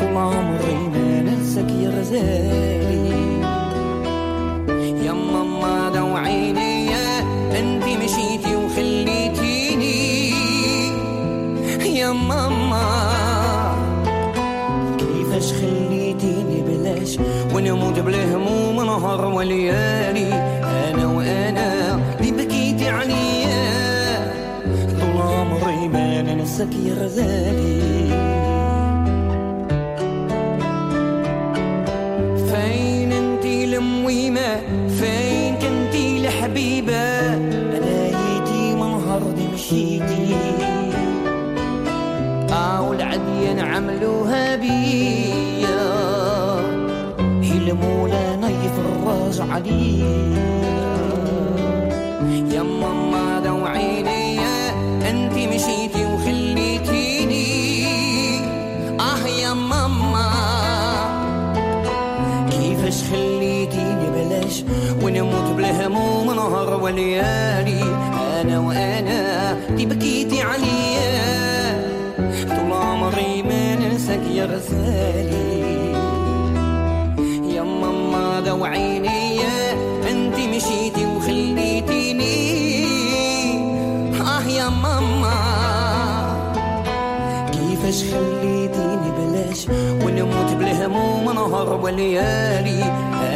[0.00, 3.13] طول عمري ما ننساك يا غزالي.
[7.96, 10.04] مشيتي وخليتيني.
[11.98, 12.84] يا ماما
[14.98, 17.18] كيفاش خليتيني بلاش؟
[17.54, 23.64] ونموت بالهموم نهار وليالي أنا وأنا اللي بكيتي عليا
[25.00, 28.43] طول عمري ما ننساك يا غزالي.
[49.54, 50.14] عليا
[52.54, 54.40] يا ماما دو عيني
[55.10, 57.46] أنت مشيتي وخليتيني.
[59.00, 60.30] آه يا ماما
[62.50, 64.64] كيفاش خليتيني بلاش؟
[65.02, 67.82] ونموت بالهموم نهار وليالي.
[68.40, 71.14] أنا وأنا دي بكيتي عليا.
[72.48, 75.73] طول عمري ما ننساك يا غزالي.
[78.62, 79.40] عيني
[80.10, 82.54] أنت مشيتي وخليتيني.
[84.20, 85.34] آه يا ماما.
[87.52, 89.68] كيفاش خليتيني بلاش
[90.04, 92.82] ونموت بالهموم نهار وليالي؟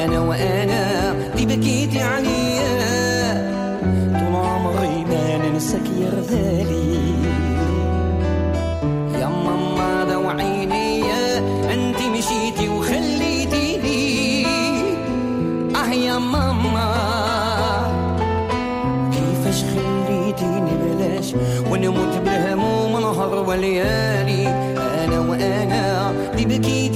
[0.05, 2.69] أنا وأنا دي بكيتي عليا.
[4.13, 7.18] طول عمري ما ننساك يا غزالي.
[23.49, 24.47] وليالي
[24.79, 26.88] أنا وأنا نبكي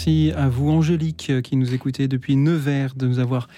[0.00, 3.48] Merci à vous, Angélique, qui nous écoutez depuis Nevers, de nous avoir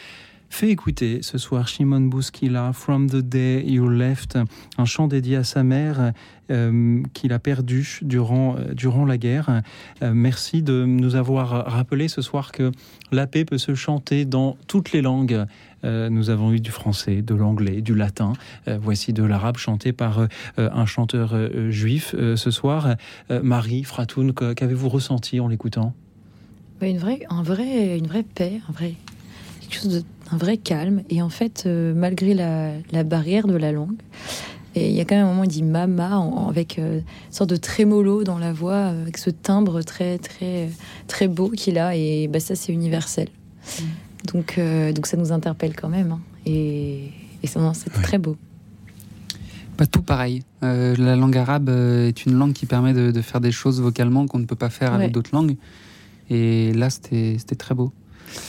[0.51, 4.37] fait écouter ce soir Shimon Bouskila, From the Day You Left,
[4.77, 6.11] un chant dédié à sa mère
[6.51, 9.63] euh, qu'il a perdu durant, euh, durant la guerre.
[10.03, 12.73] Euh, merci de nous avoir rappelé ce soir que
[13.13, 15.47] la paix peut se chanter dans toutes les langues.
[15.85, 18.33] Euh, nous avons eu du français, de l'anglais, du latin.
[18.67, 22.97] Euh, voici de l'arabe chanté par euh, un chanteur euh, juif euh, ce soir.
[23.31, 25.95] Euh, Marie Fratoun, qu'avez-vous ressenti en l'écoutant?
[26.83, 28.95] Ouais, une vraie, un vrai, une vraie paix, un vrai,
[29.61, 30.03] quelque chose de,
[30.33, 31.03] un vrai calme.
[31.11, 33.95] Et en fait, euh, malgré la, la barrière de la langue,
[34.75, 36.99] et il y a quand même un moment où il dit mama en- avec euh,
[36.99, 40.71] une sorte de trémolo dans la voix, euh, avec ce timbre très très
[41.07, 41.95] très beau qu'il a.
[41.95, 43.29] Et bah, ça, c'est universel.
[44.33, 46.13] Donc euh, donc ça nous interpelle quand même.
[46.13, 46.21] hein.
[46.47, 47.11] Et,
[47.45, 48.37] c'est très beau.
[49.77, 50.43] Pas tout pareil.
[50.63, 54.27] Euh, la langue arabe est une langue qui permet de, de faire des choses vocalement
[54.27, 55.57] qu'on ne peut pas faire avec d'autres langues.
[56.33, 57.93] Et là, c'était très beau.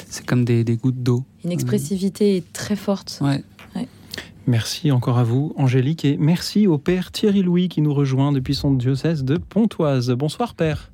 [0.07, 1.25] C'est comme des, des gouttes d'eau.
[1.43, 3.19] Une expressivité très forte.
[3.19, 3.43] Ouais.
[3.75, 3.89] Ouais.
[4.47, 8.55] Merci encore à vous, Angélique, et merci au père Thierry Louis qui nous rejoint depuis
[8.55, 10.11] son diocèse de Pontoise.
[10.11, 10.92] Bonsoir, père.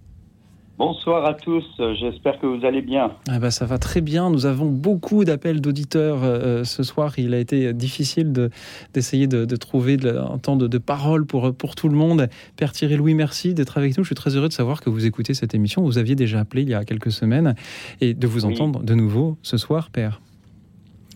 [0.80, 3.11] Bonsoir à tous, euh, j'espère que vous allez bien.
[3.30, 4.30] Ah bah, ça va très bien.
[4.30, 7.19] Nous avons beaucoup d'appels d'auditeurs euh, ce soir.
[7.19, 8.49] Il a été difficile de-
[8.93, 12.30] d'essayer de, de trouver de un temps de, parole pour, pour tout le monde.
[12.56, 14.06] Père Thierry Louis, merci d'être avec nous.
[14.06, 15.81] Je suis très heureux de savoir que vous écoutez cette émission.
[15.81, 17.56] Vous aviez déjà appelé il y a quelques semaines
[17.99, 18.53] et de vous Oui.
[18.53, 20.22] entendre de nouveau ce soir, Père.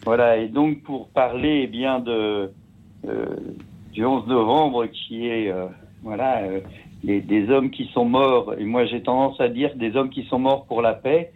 [0.03, 2.52] Voilà, et donc pour parler eh bien de
[3.07, 3.26] euh,
[3.94, 5.68] du 11 novembre qui est euh,
[6.03, 6.60] voilà euh,
[7.04, 10.40] des hommes qui sont morts et moi j'ai tendance à dire des hommes qui sont
[10.40, 11.32] morts pour la paix.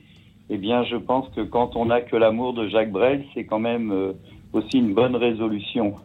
[0.49, 3.59] Eh bien, je pense que quand on n'a que l'amour de Jacques Brel, c'est quand
[3.59, 4.13] même euh,
[4.53, 5.95] aussi une bonne résolution.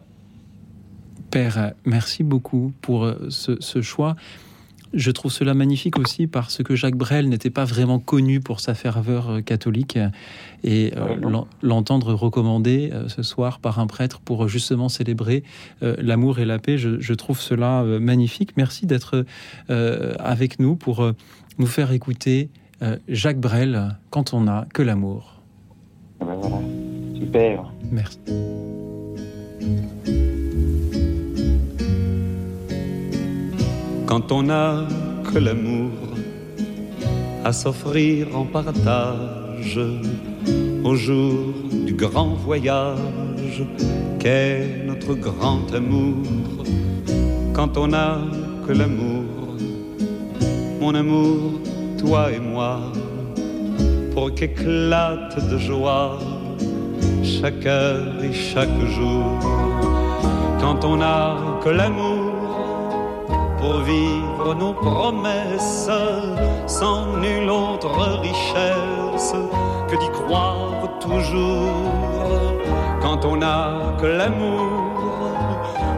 [1.31, 4.17] Père, merci beaucoup pour euh, ce choix.
[4.93, 8.75] Je trouve cela magnifique aussi parce que Jacques Brel n'était pas vraiment connu pour sa
[8.75, 9.97] ferveur euh, catholique
[10.63, 15.43] et euh, l'en- l'entendre recommandé euh, ce soir par un prêtre pour euh, justement célébrer
[15.81, 18.55] euh, l'amour et la paix, je, trouve cela euh, magnifique.
[18.55, 19.25] Merci d'être
[19.71, 21.13] euh, avec nous pour euh,
[21.57, 22.49] nous faire écouter
[22.83, 25.41] euh, Jacques Brel quand on n'a que l'amour.
[26.19, 26.57] Ah ben voilà,
[27.19, 27.71] super.
[27.91, 28.19] Merci.
[34.13, 34.85] Quand on n'a
[35.23, 35.89] que l'amour
[37.43, 39.79] à s'offrir en partage
[40.83, 41.51] au jour
[41.87, 43.63] du grand voyage
[44.19, 46.27] qu'est notre grand amour.
[47.53, 48.19] Quand on n'a
[48.67, 49.57] que l'amour,
[50.79, 51.59] mon amour,
[51.97, 52.81] toi et moi,
[54.13, 56.19] pour qu'éclate de joie
[57.23, 59.39] chaque heure et chaque jour.
[60.61, 62.12] Quand on n'a que l'amour,
[63.63, 65.89] pour vivre nos promesses
[66.67, 69.35] sans nulle autre richesse
[69.89, 71.71] que d'y croire toujours.
[73.01, 74.69] Quand on n'a que l'amour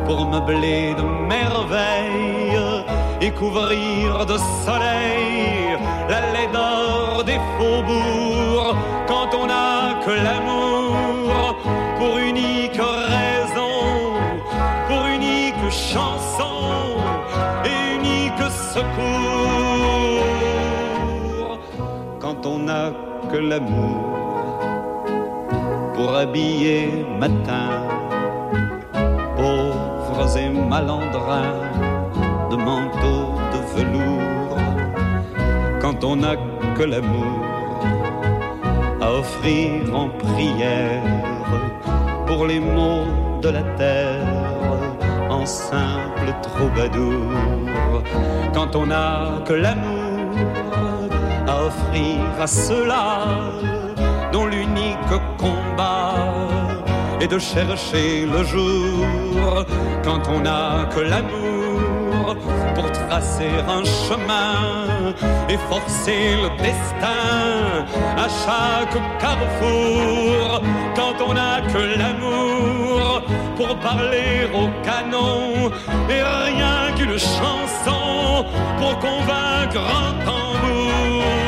[0.05, 2.85] pour meubler de merveilles
[3.21, 5.75] et couvrir de soleil
[6.11, 8.75] la laideur des faubourgs.
[9.07, 10.64] Quand on n'a que l'amour
[23.37, 24.17] l'amour
[25.93, 27.69] pour habiller matin
[29.37, 31.59] pauvres et malandrins
[32.51, 34.57] de manteaux de velours.
[35.81, 36.35] Quand on n'a
[36.77, 37.45] que l'amour
[39.01, 41.03] à offrir en prière
[42.25, 43.05] pour les maux
[43.41, 44.25] de la terre
[45.29, 47.31] en simple troubadour.
[48.53, 50.04] Quand on n'a que l'amour
[51.65, 53.07] offrir à ceux-là
[54.31, 54.95] dont l'unique
[57.25, 59.65] et de chercher le jour
[60.03, 62.35] quand on n'a que l'amour
[62.75, 64.53] pour tracer un chemin
[65.49, 67.25] et forcer le destin
[68.25, 70.61] à chaque carrefour
[70.95, 73.23] quand on n'a que l'amour
[73.55, 75.71] pour parler au canon
[76.09, 78.45] et rien qu'une chanson
[78.77, 81.44] pour convaincre un tambour.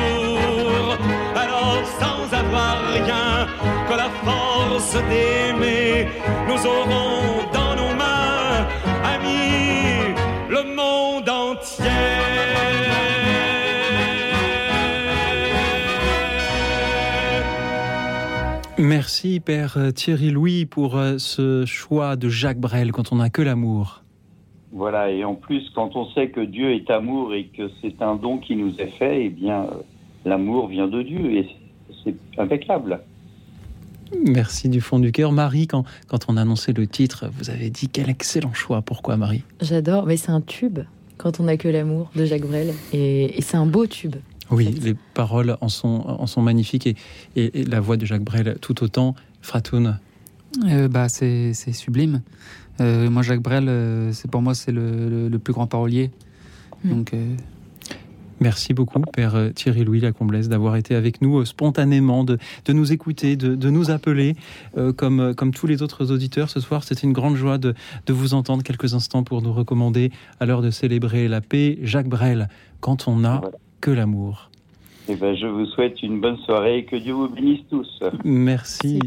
[2.33, 3.47] Avoir rien
[3.87, 6.07] que la force d'aimer,
[6.45, 8.67] nous aurons dans nos mains,
[9.05, 10.13] amis,
[10.49, 11.85] le monde entier.
[18.77, 23.41] Merci Père Thierry Louis pour euh, ce choix de Jacques Brel quand on n'a que
[23.41, 24.03] l'amour.
[24.73, 28.15] Voilà, et en plus, quand on sait que Dieu est amour et que c'est un
[28.15, 29.81] don qui nous est fait, eh bien, euh,
[30.25, 31.47] l'amour vient de Dieu et
[32.35, 32.99] c'est impeccable.
[34.25, 35.31] Merci du fond du cœur.
[35.33, 38.81] Marie, quand, quand on a annoncé le titre, vous avez dit quel excellent choix.
[38.81, 39.43] Pourquoi Marie?
[39.61, 40.79] J'adore, mais c'est un tube
[41.17, 44.15] quand on n'a que l'amour de Jacques Brel et, et c'est un beau tube.
[44.49, 46.95] Oui, les paroles en sont, en sont magnifiques et,
[47.35, 49.13] et- et la voix de Jacques Brel tout autant.
[49.41, 49.99] Fratoun,
[50.65, 52.21] Euh, bah, c'est c'est sublime.
[52.79, 56.11] Euh, moi, Jacques Brel, euh, c'est pour moi, c'est le, le- le plus grand parolier.
[56.85, 57.35] Donc, euh,
[58.39, 62.73] merci beaucoup Père euh, Thierry Louis Lacomblaise d'avoir été avec nous euh, spontanément, de, de
[62.73, 64.35] nous écouter, de, de nous appeler
[64.77, 66.83] euh, comme, euh, comme tous les autres auditeurs ce soir.
[66.83, 67.73] C'était une grande joie de,
[68.05, 71.77] de vous entendre quelques instants pour nous recommander à l'heure de célébrer la paix.
[71.81, 72.49] Jacques Brel,
[72.79, 73.41] quand on n'a
[73.81, 74.49] que l'amour.
[75.09, 78.03] Eh ben, je vous souhaite une bonne soirée et que Dieu vous bénisse tous.
[78.25, 78.99] Merci,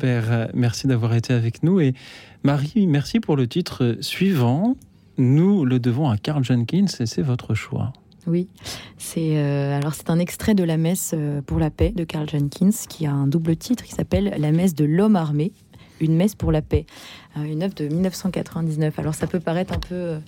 [0.00, 0.26] Père.
[0.32, 1.78] euh, Merci d'avoir été avec nous.
[1.78, 1.94] Et
[2.42, 4.76] Marie, merci pour le titre suivant.
[5.16, 7.92] Nous le devons à Carl Jenkins et c'est votre choix.
[8.26, 8.48] Oui,
[8.96, 12.28] c'est euh, alors c'est un extrait de la messe euh, pour la paix de Carl
[12.28, 15.52] Jenkins qui a un double titre qui s'appelle La messe de l'homme armé,
[16.00, 16.86] une messe pour la paix,
[17.36, 18.96] Euh, une œuvre de 1999.
[19.00, 20.18] Alors ça peut paraître un peu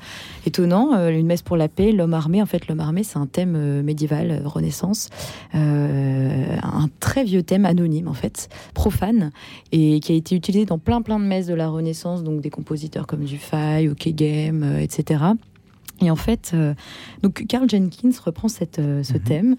[0.45, 2.43] étonnant, une messe pour la paix, l'homme armé.
[2.43, 5.09] En fait, l'homme armé c'est un thème médiéval, Renaissance,
[5.53, 9.31] un très vieux thème anonyme en fait, profane
[9.71, 12.51] et qui a été utilisé dans plein plein de messes de la Renaissance, donc des
[12.51, 15.25] compositeurs comme Dufay, Okeghem, euh, etc.
[16.01, 16.75] Et en fait, euh,
[17.23, 19.57] donc Carl Jenkins reprend cette, euh, ce thème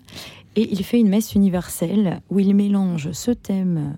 [0.56, 3.98] et il fait une messe universelle où il mélange ce thème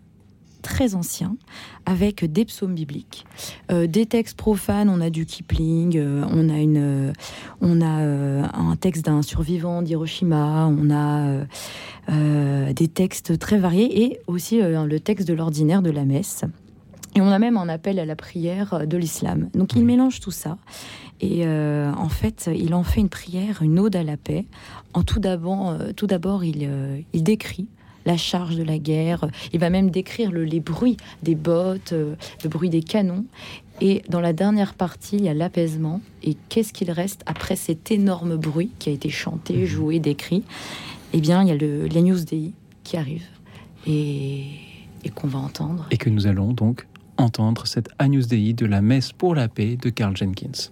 [0.62, 1.38] très ancien
[1.86, 3.26] avec des psaumes bibliques,
[3.72, 4.90] Euh, des textes profanes.
[4.90, 7.14] On a du Kipling, euh, on a une,
[7.62, 11.46] on a un texte d'un survivant d'Hiroshima, on a
[12.74, 16.44] des textes très variés et aussi le texte de l'ordinaire de la messe.
[17.16, 19.50] Et on a même un appel à la prière de l'islam.
[19.54, 20.58] Donc il mélange tout ça.
[21.22, 24.46] Et euh, en fait, il en fait une prière, une ode à la paix.
[24.94, 27.68] En tout d'abord, euh, tout d'abord, il, euh, il décrit
[28.06, 29.28] la charge de la guerre.
[29.52, 33.26] Il va même décrire le- les bruits des bottes, le bruit des canons.
[33.82, 36.02] Et dans la dernière partie, il y a l'apaisement.
[36.24, 40.44] Et qu'est-ce qu'il reste après cet énorme bruit qui a été chanté, joué, décrit?
[41.14, 43.26] Eh bien, il y a le l'Agnus Dei qui arrive
[43.86, 44.44] et,
[45.04, 45.86] et qu'on va entendre.
[45.92, 46.88] Et que nous allons donc
[47.18, 50.72] entendre cette Agnus Dei de la messe pour la paix de Carl Jenkins.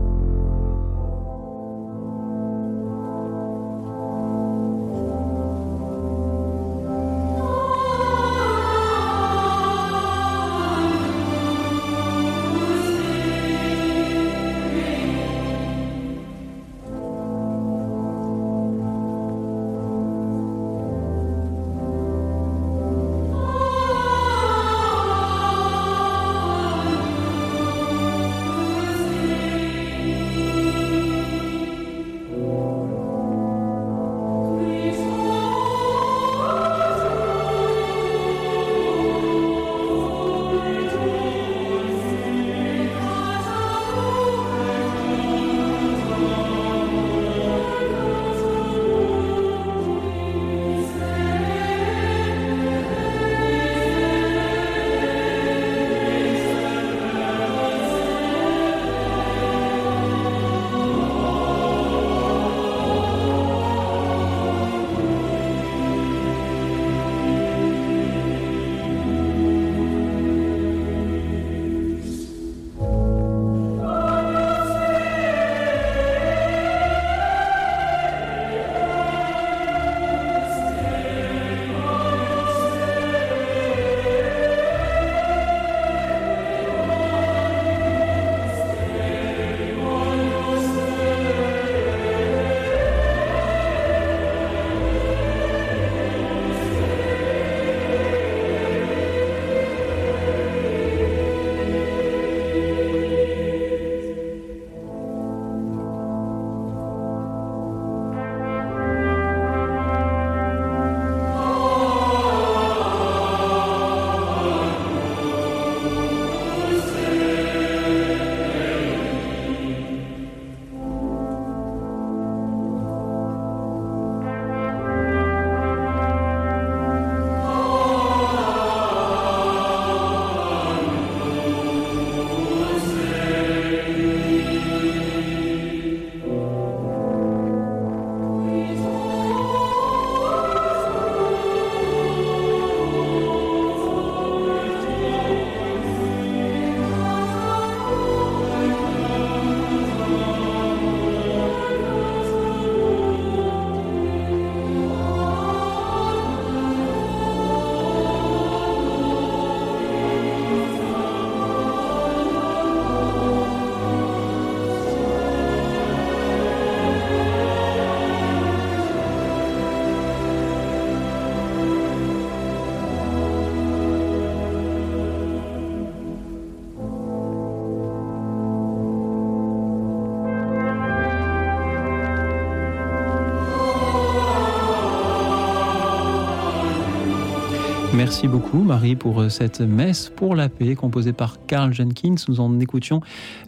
[188.11, 192.15] Merci beaucoup Marie pour euh, cette messe pour la paix composée par Carl Jenkins.
[192.27, 192.99] Nous en écoutions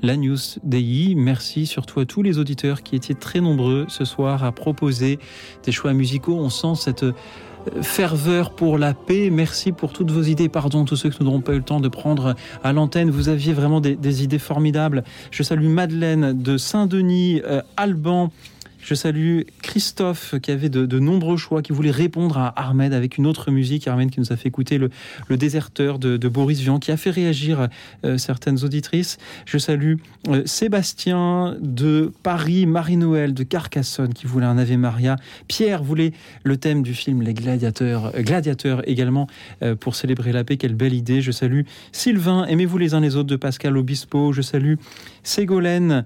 [0.01, 1.15] la News Dei.
[1.17, 5.19] Merci surtout à tous les auditeurs qui étaient très nombreux ce soir à proposer
[5.65, 6.37] des choix musicaux.
[6.37, 7.13] On sent cette euh,
[7.81, 9.29] ferveur pour la paix.
[9.29, 10.47] Merci pour toutes vos idées.
[10.47, 12.33] Pardon, tous ceux qui n'auront pas eu le temps de prendre
[12.63, 13.09] à l'antenne.
[13.09, 15.03] Vous aviez vraiment des, idées formidables.
[15.29, 18.31] Je salue Madeleine de Saint-Denis, euh, Alban.
[18.83, 23.25] Je salue Christophe qui avait de, nombreux choix, qui voulait répondre à Ahmed avec une
[23.25, 23.87] autre musique.
[23.87, 24.89] Ahmed qui nous a fait écouter le,
[25.29, 27.69] le déserteur de, Boris Vian, qui a fait réagir
[28.03, 29.17] euh, certaines auditrices.
[29.45, 29.95] Je salue
[30.27, 35.15] euh, Sébastien de Paris, Marie-Noël de Carcassonne qui voulait un Ave Maria.
[35.47, 36.11] Pierre voulait
[36.43, 39.27] le thème du film Les Gladiateurs, euh, Gladiateurs également
[39.79, 40.57] pour célébrer la paix.
[40.57, 41.21] Quelle belle idée.
[41.21, 41.61] Je salue
[41.93, 44.33] Sylvain, aimez-vous les uns les autres de Pascal Obispo.
[44.33, 44.75] Je salue
[45.23, 46.03] Ségolène,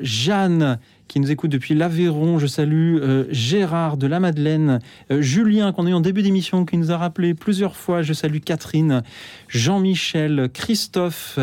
[0.00, 0.78] Jeanne
[1.08, 2.38] qui nous écoute depuis l'Aveyron.
[2.38, 4.80] Je salue euh, Gérard de la Madeleine,
[5.10, 8.02] euh, Julien qu'on a eu en début d'émission, qui nous a rappelé plusieurs fois.
[8.02, 9.02] Je salue Catherine,
[9.48, 11.38] Jean-Michel, Christophe.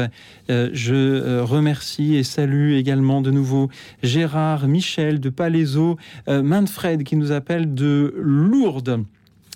[0.49, 3.69] Euh, je remercie et salue également de nouveau
[4.03, 5.97] Gérard, Michel de Palaiso,
[6.27, 9.03] Manfred qui nous appelle de Lourdes.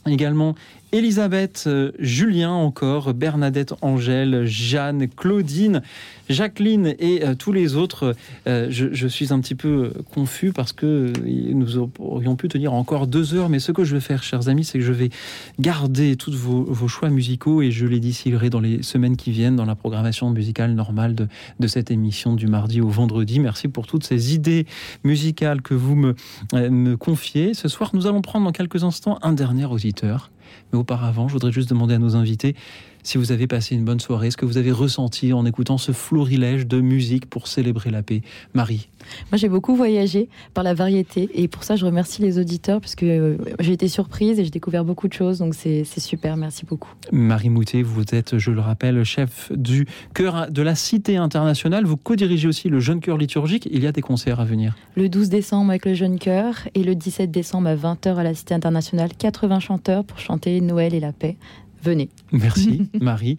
[0.07, 0.55] Également
[0.91, 5.83] Elisabeth, euh, Julien encore, Bernadette Angèle, Jeanne, Claudine,
[6.29, 8.15] Jacqueline et euh, tous les autres.
[8.47, 11.13] Euh, je, suis un petit peu confus parce que
[11.53, 14.63] nous aurions pu tenir encore deux heures, mais ce que je vais faire, chers amis,
[14.63, 15.09] c'est que je vais
[15.59, 19.65] garder tous vos, choix musicaux et je les distillerai dans les semaines qui viennent dans
[19.65, 21.27] la programmation musicale normale de,
[21.59, 23.39] de, cette émission du mardi au vendredi.
[23.39, 24.65] Merci pour toutes ces idées
[25.03, 26.15] musicales que vous me,
[26.53, 27.53] me confiez.
[27.53, 30.31] Ce soir, nous allons prendre dans quelques instants un dernier auditeur.
[30.71, 32.55] Mais auparavant, je voudrais juste demander à nos invités
[33.03, 35.91] si vous avez passé une bonne soirée, ce que vous avez ressenti en écoutant ce
[35.91, 38.21] florilège de musique pour célébrer la paix.
[38.53, 38.89] Marie
[39.31, 42.95] Moi, j'ai beaucoup voyagé par la variété et pour ça, je remercie les auditeurs parce
[42.95, 46.37] que euh, j'ai été surprise et j'ai découvert beaucoup de choses, donc c'est super.
[46.37, 46.91] Merci beaucoup.
[47.11, 51.85] Marie Moutet, vous êtes, je le rappelle, chef du chœur de la Cité internationale.
[51.85, 53.67] Vous co-dirigez aussi le Jeune Chœur liturgique.
[53.71, 54.75] Il y a des concerts à venir.
[54.95, 58.33] Le 12 décembre avec le Jeune Chœur et le 17 décembre à 20h à la
[58.33, 61.37] Cité internationale, 80 chanteurs pour chanter Noël et la paix
[61.83, 62.09] venez.
[62.31, 63.37] Merci Marie.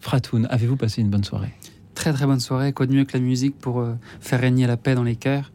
[0.00, 1.52] Fratoun, avez-vous passé une bonne soirée?
[1.94, 2.72] Très très bonne soirée.
[2.72, 5.52] Quoi de mieux que la musique pour euh, faire régner la paix dans les cœurs?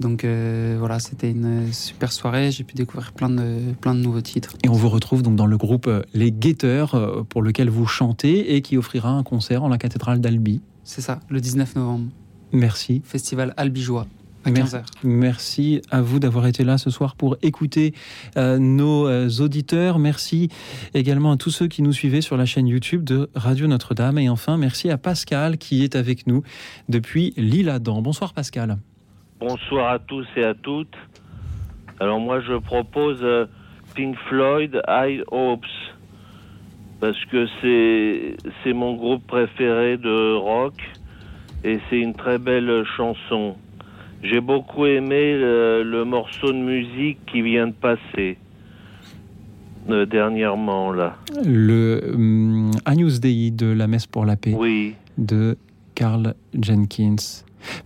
[0.00, 2.50] Donc euh, voilà, c'était une super soirée.
[2.50, 4.56] J'ai pu découvrir plein de, plein de nouveaux titres.
[4.64, 8.54] Et on vous retrouve donc dans le groupe euh, Les Guetteurs, pour lequel vous chantez
[8.54, 10.60] et qui offrira un concert en la cathédrale d'Albi.
[10.84, 12.06] C'est ça, le 19 novembre.
[12.52, 13.02] Merci.
[13.04, 14.06] Festival Albigeois
[14.44, 14.82] à 15h.
[15.04, 17.94] Merci à vous d'avoir été là ce soir pour écouter
[18.36, 19.98] euh, nos euh, auditeurs.
[19.98, 20.48] Merci
[20.94, 24.18] également à tous ceux qui nous suivaient sur la chaîne YouTube de Radio Notre-Dame.
[24.18, 26.42] Et enfin, merci à Pascal qui est avec nous
[26.88, 28.02] depuis l'Île-Adam.
[28.02, 28.78] Bonsoir Pascal.
[29.40, 30.96] Bonsoir à tous et à toutes.
[32.00, 33.46] Alors moi je propose euh,
[33.94, 35.64] Pink Floyd, High Hopes,
[37.00, 40.74] parce que c'est mon groupe préféré de rock
[41.64, 43.56] et c'est une très belle chanson.
[44.22, 48.38] J'ai beaucoup aimé le, le, morceau de musique qui vient de passer
[49.90, 51.16] euh, dernièrement là.
[51.44, 54.54] Le um, Agnus Dei de la messe pour la paix.
[54.56, 54.94] Oui.
[55.18, 55.58] De
[55.96, 57.16] Carl Jenkins.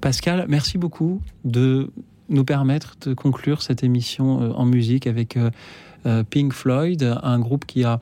[0.02, 1.90] Pascal, merci beaucoup de
[2.28, 7.64] nous permettre de conclure cette émission euh, en musique avec euh, Pink Floyd, un groupe
[7.64, 8.00] qui a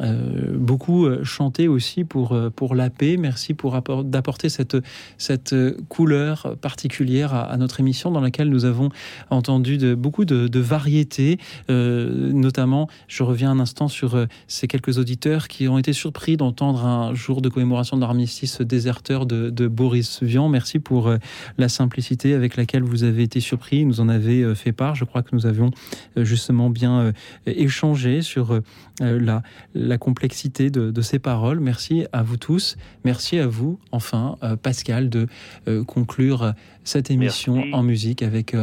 [0.00, 3.16] euh, beaucoup chanté aussi pour, euh, pour la paix.
[3.16, 4.76] Merci pour d'apporter cette,
[5.18, 5.54] cette
[5.88, 8.90] couleur particulière à, notre émission dans laquelle nous avons
[9.30, 11.38] entendu beaucoup de, de variétés.
[11.70, 16.36] Euh, notamment, je reviens un instant sur euh, ces quelques auditeurs qui ont été surpris
[16.36, 20.48] d'entendre un jour de commémoration de l'armistice déserteur de, Boris Vian.
[20.48, 21.18] Merci pour euh,
[21.58, 23.84] la simplicité avec laquelle vous avez été surpris.
[23.84, 24.94] Nous en avez fait part.
[24.94, 25.70] Je crois que nous avions
[26.16, 27.12] justement bien
[27.46, 28.60] échanger sur
[29.02, 29.42] euh, la,
[29.86, 31.60] la, complexité de, de, ces paroles.
[31.60, 32.76] Merci à vous tous.
[33.04, 35.26] Merci à vous, enfin, euh, Pascal, de
[35.68, 36.52] euh, conclure
[36.84, 37.74] cette émission Merci.
[37.74, 38.54] en musique avec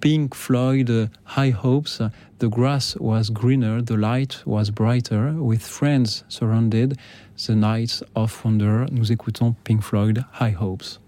[0.00, 2.02] Pink Floyd, High Hopes.
[2.38, 6.96] The grass was greener, the light was brighter, with friends surrounded,
[7.46, 8.86] the nights of wonder.
[8.92, 11.00] Nous écoutons Pink Floyd, High Hopes.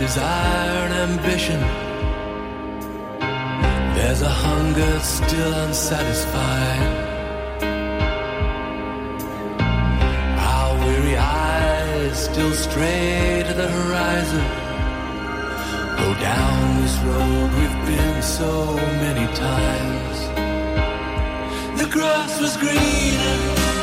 [0.00, 1.60] Desire and ambition.
[3.96, 6.86] There's a hunger still unsatisfied.
[10.48, 14.46] Our weary eyes still stray to the horizon.
[16.00, 18.52] Go down this road we've been so
[19.04, 20.18] many times.
[21.78, 23.79] The grass was greener.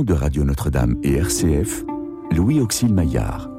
[0.00, 1.84] De Radio Notre-Dame et RCF,
[2.34, 3.51] Louis Auxil Maillard.